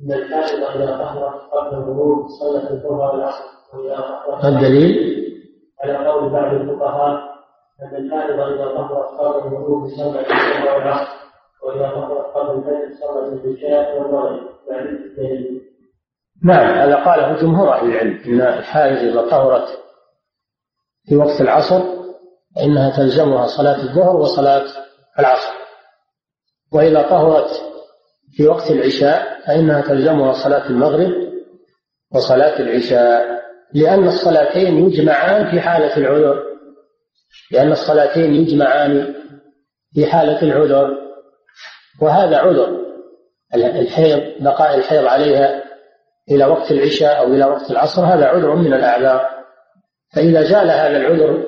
[0.00, 5.24] إن الحائض إذا طهرت قبل الغروب صلت الظهر والعصر الدليل؟
[5.84, 7.34] على قول بعض الفقهاء
[7.82, 11.12] أن الحائض اذا طهرت قبل الغروب صلت الظهر والعصر
[11.64, 15.60] وإذا طهرت قبل الفجر صلت العشاء والمغرب يعني الدليل.
[16.44, 19.68] نعم هذا قاله جمهور أهل العلم ان الحائض اذا طهرت
[21.08, 21.82] في وقت العصر
[22.56, 24.64] فانها تلزمها صلاة الظهر وصلاة
[25.18, 25.52] العصر.
[26.72, 27.50] وإذا طهرت
[28.36, 31.12] في وقت العشاء فإنها تلزمها صلاة المغرب
[32.14, 33.33] وصلاة العشاء.
[33.72, 36.42] لأن الصلاتين يجمعان في حالة العذر.
[37.50, 39.14] لأن الصلاتين يجمعان
[39.94, 40.90] في حالة العذر.
[42.02, 42.84] وهذا عذر.
[43.54, 45.62] الحيض بقاء الحيض عليها
[46.30, 49.28] إلى وقت العشاء أو إلى وقت العصر هذا عذر من الأعذار.
[50.14, 51.44] فإذا زال هذا العذر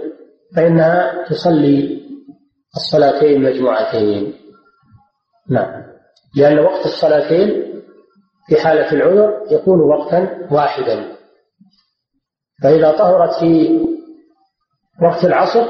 [0.57, 2.03] فإنها تصلي
[2.77, 4.35] الصلاتين مجموعتين.
[5.51, 5.87] نعم.
[6.37, 7.67] لأن وقت الصلاتين
[8.49, 11.16] في حالة العذر يكون وقتا واحدا.
[12.63, 13.81] فإذا طهرت في
[15.03, 15.67] وقت العصر